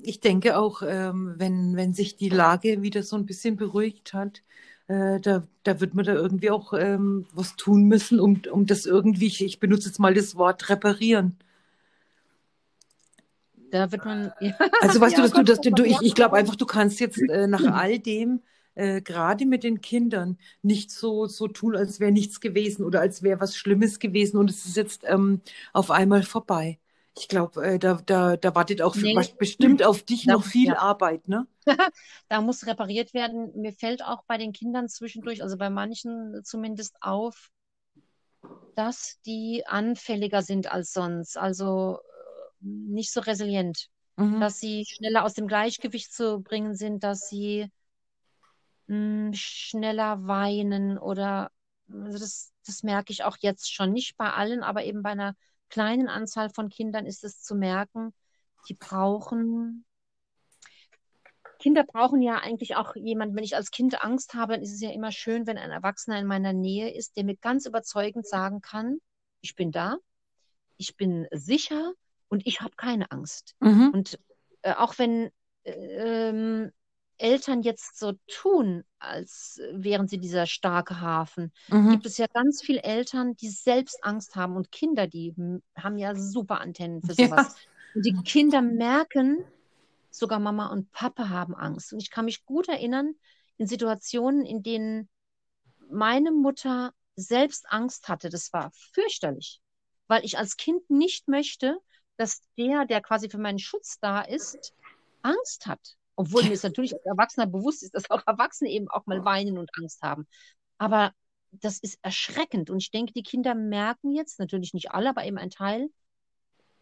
[0.00, 4.44] Ich denke auch, ähm, wenn, wenn sich die Lage wieder so ein bisschen beruhigt hat,
[4.88, 8.86] äh, da, da wird man da irgendwie auch ähm, was tun müssen, um, um das
[8.86, 11.36] irgendwie, ich, ich benutze jetzt mal das Wort reparieren.
[13.70, 14.32] Da wird man.
[14.40, 14.54] Ja.
[14.80, 17.18] Also weißt ja, du, dass du, dass du, ich, ich glaube einfach, du kannst jetzt
[17.28, 18.40] äh, nach all dem
[18.74, 23.22] äh, gerade mit den Kindern nicht so, so tun, als wäre nichts gewesen oder als
[23.22, 26.78] wäre was Schlimmes gewesen und es ist jetzt ähm, auf einmal vorbei.
[27.18, 29.18] Ich glaube, äh, da, da, da wartet auch nee.
[29.38, 30.78] bestimmt auf dich da, noch viel ja.
[30.78, 31.46] Arbeit, ne?
[32.28, 33.52] da muss repariert werden.
[33.56, 37.50] Mir fällt auch bei den Kindern zwischendurch, also bei manchen zumindest auf,
[38.76, 44.40] dass die anfälliger sind als sonst, also äh, nicht so resilient, mhm.
[44.40, 47.70] dass sie schneller aus dem Gleichgewicht zu bringen sind, dass sie
[48.86, 51.50] mh, schneller weinen oder
[51.92, 53.92] also das, das merke ich auch jetzt schon.
[53.92, 55.34] Nicht bei allen, aber eben bei einer
[55.68, 58.12] kleinen Anzahl von Kindern ist es zu merken,
[58.68, 59.84] die brauchen
[61.58, 64.80] Kinder brauchen ja eigentlich auch jemanden, wenn ich als Kind Angst habe, dann ist es
[64.80, 68.60] ja immer schön, wenn ein Erwachsener in meiner Nähe ist, der mir ganz überzeugend sagen
[68.60, 68.98] kann,
[69.40, 69.96] ich bin da,
[70.76, 71.92] ich bin sicher
[72.28, 73.56] und ich habe keine Angst.
[73.60, 73.90] Mhm.
[73.92, 74.18] Und
[74.62, 75.30] äh, auch wenn
[75.64, 76.72] äh, ähm,
[77.18, 81.90] Eltern jetzt so tun, als wären sie dieser starke Hafen, Mhm.
[81.90, 85.34] gibt es ja ganz viele Eltern, die selbst Angst haben und Kinder, die
[85.76, 87.26] haben ja super Antennen für Ja.
[87.26, 87.54] sowas.
[87.94, 89.38] Und die Kinder merken,
[90.10, 91.92] sogar Mama und Papa haben Angst.
[91.92, 93.14] Und ich kann mich gut erinnern
[93.56, 95.08] in Situationen, in denen
[95.90, 98.30] meine Mutter selbst Angst hatte.
[98.30, 99.60] Das war fürchterlich,
[100.06, 101.78] weil ich als Kind nicht möchte,
[102.16, 104.72] dass der, der quasi für meinen Schutz da ist,
[105.22, 105.97] Angst hat.
[106.20, 109.56] Obwohl mir es natürlich als Erwachsener bewusst ist, dass auch Erwachsene eben auch mal weinen
[109.56, 110.26] und Angst haben.
[110.76, 111.12] Aber
[111.52, 112.70] das ist erschreckend.
[112.70, 115.88] Und ich denke, die Kinder merken jetzt, natürlich nicht alle, aber eben ein Teil,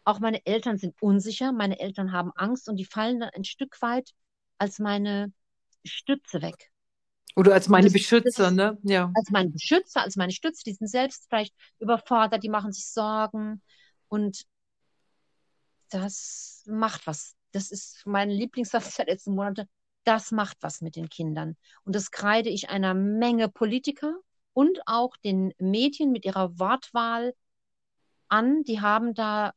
[0.05, 3.79] auch meine Eltern sind unsicher, meine Eltern haben Angst und die fallen dann ein Stück
[3.83, 4.09] weit
[4.57, 5.31] als meine
[5.85, 6.71] Stütze weg.
[7.35, 8.79] Oder als meine das- Beschützer, das- ne?
[8.81, 9.11] Ja.
[9.13, 13.61] Als meine Beschützer, als meine Stütze, die sind selbst vielleicht überfordert, die machen sich Sorgen
[14.07, 14.45] und
[15.89, 17.35] das macht was.
[17.57, 19.67] Das ist mein Lieblingssatz der letzten Monate.
[20.03, 21.57] Das macht was mit den Kindern.
[21.85, 24.15] Und das kreide ich einer Menge Politiker
[24.53, 27.33] und auch den Medien mit ihrer Wortwahl
[28.27, 28.63] an.
[28.63, 29.53] Die haben da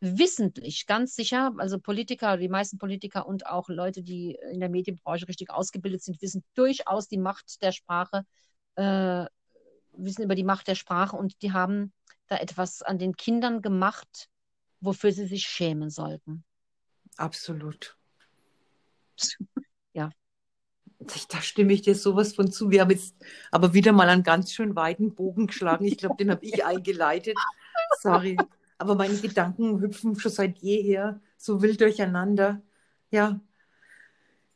[0.00, 5.28] wissentlich, ganz sicher, also Politiker, die meisten Politiker und auch Leute, die in der Medienbranche
[5.28, 8.26] richtig ausgebildet sind, wissen durchaus die Macht der Sprache,
[8.74, 9.24] äh,
[9.92, 11.94] wissen über die Macht der Sprache und die haben
[12.26, 14.28] da etwas an den Kindern gemacht,
[14.82, 16.44] wofür sie sich schämen sollten.
[17.16, 17.96] Absolut.
[19.94, 20.08] Ja.
[21.28, 22.70] Da stimme ich dir sowas von zu.
[22.70, 23.14] Wir haben jetzt
[23.50, 25.84] aber wieder mal einen ganz schön weiten Bogen geschlagen.
[25.84, 27.36] Ich glaube, den habe ich eingeleitet.
[28.00, 28.38] Sorry.
[28.78, 32.62] Aber meine Gedanken hüpfen schon seit jeher so wild durcheinander.
[33.10, 33.38] Ja.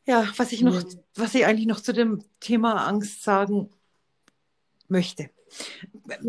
[0.07, 0.81] Ja, was ich noch,
[1.13, 3.69] was ich eigentlich noch zu dem Thema Angst sagen
[4.87, 5.29] möchte.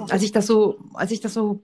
[0.08, 1.62] Als ich das so, als ich das so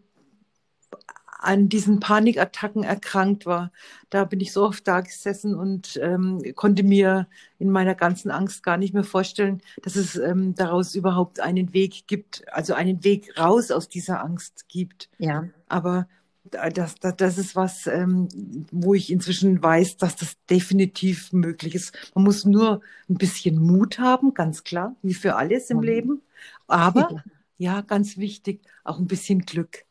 [1.44, 3.72] an diesen Panikattacken erkrankt war,
[4.10, 7.28] da bin ich so oft da gesessen und ähm, konnte mir
[7.58, 12.06] in meiner ganzen Angst gar nicht mehr vorstellen, dass es ähm, daraus überhaupt einen Weg
[12.06, 15.08] gibt, also einen Weg raus aus dieser Angst gibt.
[15.18, 15.48] Ja.
[15.68, 16.08] Aber
[16.44, 18.28] da- das, das, das ist was, ähm,
[18.70, 21.94] wo ich inzwischen weiß, dass das definitiv möglich ist.
[22.14, 25.82] Man muss nur ein bisschen Mut haben, ganz klar, wie für alles im Mhm.
[25.82, 26.22] Leben.
[26.66, 27.16] Aber,
[27.58, 29.84] ja, ganz wichtig, auch ein bisschen Glück.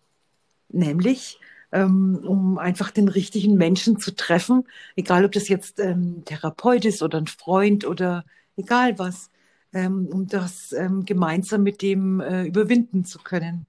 [0.73, 1.39] Nämlich,
[1.71, 6.83] ähm, um einfach den richtigen Menschen zu treffen, egal ob das jetzt ähm, ein Therapeut
[6.85, 8.25] ist oder ein Freund oder
[8.57, 9.29] egal was,
[9.73, 13.65] ähm, um das ähm, gemeinsam mit dem äh, überwinden zu können.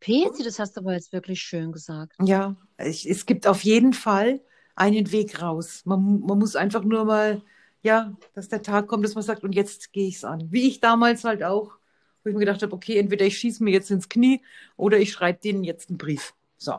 [0.00, 2.16] Pezi, das hast du aber jetzt wirklich schön gesagt.
[2.22, 4.40] Ja, ich, es gibt auf jeden Fall
[4.74, 5.82] einen Weg raus.
[5.84, 7.40] Man, man muss einfach nur mal,
[7.82, 10.52] ja, dass der Tag kommt, dass man sagt, und jetzt gehe ich es an.
[10.52, 11.78] Wie ich damals halt auch,
[12.24, 14.40] wo ich mir gedacht habe, okay, entweder ich schieße mir jetzt ins Knie
[14.76, 16.34] oder ich schreibe denen jetzt einen Brief.
[16.56, 16.78] So.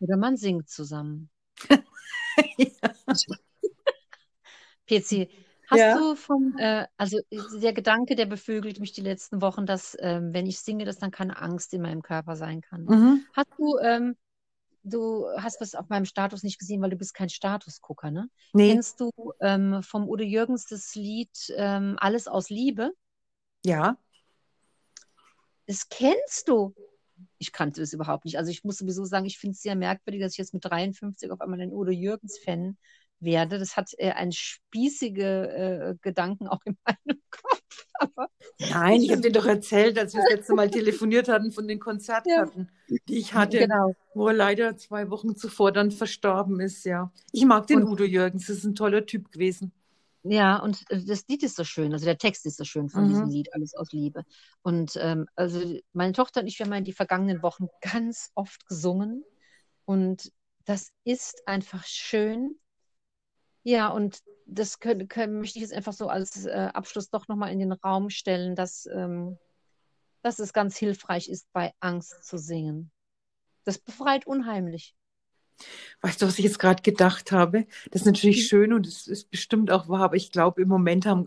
[0.00, 1.30] Oder man singt zusammen.
[4.86, 5.28] Pezi,
[5.70, 5.96] hast Ja.
[5.96, 10.46] du vom, äh, also der Gedanke, der beflügelt mich die letzten Wochen, dass ähm, wenn
[10.46, 12.84] ich singe, dass dann keine Angst in meinem Körper sein kann.
[12.84, 13.24] Mhm.
[13.32, 14.16] Hast du, ähm,
[14.82, 18.28] du hast was auf meinem Status nicht gesehen, weil du bist kein Statusgucker, ne?
[18.52, 19.10] Nee, Kennst du
[19.40, 22.92] ähm, vom Udo Jürgens das Lied ähm, Alles aus Liebe?
[23.64, 23.96] Ja.
[25.66, 26.74] Das kennst du.
[27.38, 28.36] Ich kannte es überhaupt nicht.
[28.38, 31.30] Also ich muss sowieso sagen, ich finde es sehr merkwürdig, dass ich jetzt mit 53
[31.30, 32.76] auf einmal ein Udo Jürgens-Fan
[33.20, 33.58] werde.
[33.58, 37.86] Das hat äh, ein spießige äh, Gedanken auch in meinem Kopf.
[37.94, 41.68] Aber Nein, ich habe dir doch erzählt, als wir das letzte Mal telefoniert hatten von
[41.68, 42.70] den Konzertkarten,
[43.08, 43.94] die ich hatte, genau.
[44.14, 47.12] wo er leider zwei Wochen zuvor dann verstorben ist, ja.
[47.32, 49.72] Ich mag den Und- Udo Jürgens, das ist ein toller Typ gewesen.
[50.24, 53.04] Ja, und äh, das Lied ist so schön, also der Text ist so schön von
[53.04, 53.08] Mhm.
[53.08, 54.24] diesem Lied, Alles aus Liebe.
[54.62, 55.60] Und ähm, also
[55.92, 59.24] meine Tochter und ich, wir haben in die vergangenen Wochen ganz oft gesungen
[59.84, 60.32] und
[60.64, 62.56] das ist einfach schön.
[63.64, 67.52] Ja, und das können, können, möchte ich jetzt einfach so als äh, Abschluss doch nochmal
[67.52, 69.38] in den Raum stellen, dass, ähm,
[70.22, 72.92] dass es ganz hilfreich ist, bei Angst zu singen.
[73.64, 74.96] Das befreit unheimlich.
[76.02, 77.66] Weißt du, was ich jetzt gerade gedacht habe?
[77.90, 78.46] Das ist natürlich Mhm.
[78.48, 81.26] schön und es ist bestimmt auch wahr, aber ich glaube, im Moment haben,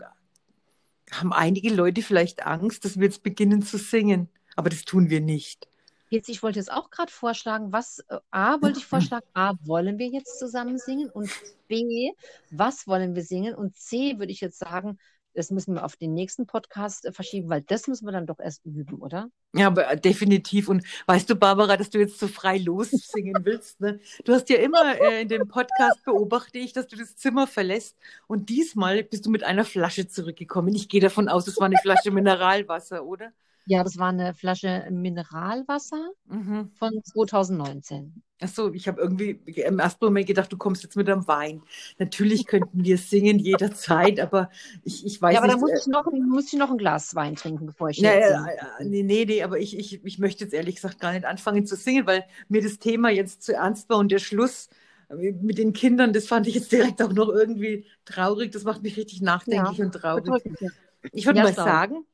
[1.10, 4.28] haben einige Leute vielleicht Angst, dass wir jetzt beginnen zu singen.
[4.56, 5.68] Aber das tun wir nicht.
[6.08, 9.98] Jetzt, ich wollte jetzt auch gerade vorschlagen, was, äh, A, wollte ich vorschlagen, A, wollen
[9.98, 11.10] wir jetzt zusammen singen?
[11.10, 11.34] Und
[11.68, 12.12] B,
[12.50, 13.54] was wollen wir singen?
[13.54, 14.98] Und C, würde ich jetzt sagen,
[15.36, 18.40] das müssen wir auf den nächsten Podcast äh, verschieben, weil das müssen wir dann doch
[18.40, 19.30] erst üben, oder?
[19.54, 20.68] Ja, aber äh, definitiv.
[20.68, 24.00] Und weißt du, Barbara, dass du jetzt so frei lossingen willst, ne?
[24.24, 27.96] Du hast ja immer äh, in dem Podcast beobachte ich, dass du das Zimmer verlässt.
[28.26, 30.74] Und diesmal bist du mit einer Flasche zurückgekommen.
[30.74, 33.32] Ich gehe davon aus, es war eine Flasche Mineralwasser, oder?
[33.66, 36.70] Ja, das war eine Flasche Mineralwasser Mhm.
[36.74, 38.22] von 2019.
[38.42, 41.62] Ach so, ich habe irgendwie im ersten Moment gedacht, du kommst jetzt mit einem Wein.
[41.98, 44.50] Natürlich könnten wir singen jederzeit, aber
[44.84, 45.54] ich, ich weiß Ja, aber nicht.
[45.54, 48.12] da muss äh, ich, noch, muss ich noch ein Glas Wein trinken, bevor ich Ja,
[48.12, 48.52] jetzt ja, singe.
[48.54, 51.64] ja, nee, nee, nee, aber ich, ich, ich möchte jetzt ehrlich gesagt gar nicht anfangen
[51.66, 54.68] zu singen, weil mir das Thema jetzt zu ernst war und der Schluss
[55.08, 58.52] äh, mit den Kindern, das fand ich jetzt direkt auch noch irgendwie traurig.
[58.52, 60.44] Das macht mich richtig nachdenklich und traurig.
[60.60, 60.68] Ja.
[61.12, 61.54] Ich würde Ja, mal ich.
[61.54, 62.04] sagen,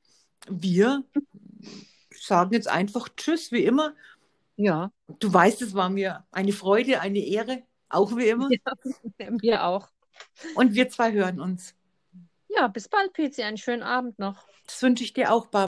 [0.51, 1.05] wir
[2.27, 3.95] sagen jetzt einfach Tschüss, wie immer.
[4.57, 8.49] Ja, Du weißt, es war mir eine Freude, eine Ehre, auch wie immer.
[9.43, 9.89] mir auch.
[10.55, 11.75] Und wir zwei hören uns.
[12.49, 13.43] Ja, bis bald, Pizi.
[13.43, 14.45] Einen schönen Abend noch.
[14.67, 15.61] Das wünsche ich dir auch, Barbara.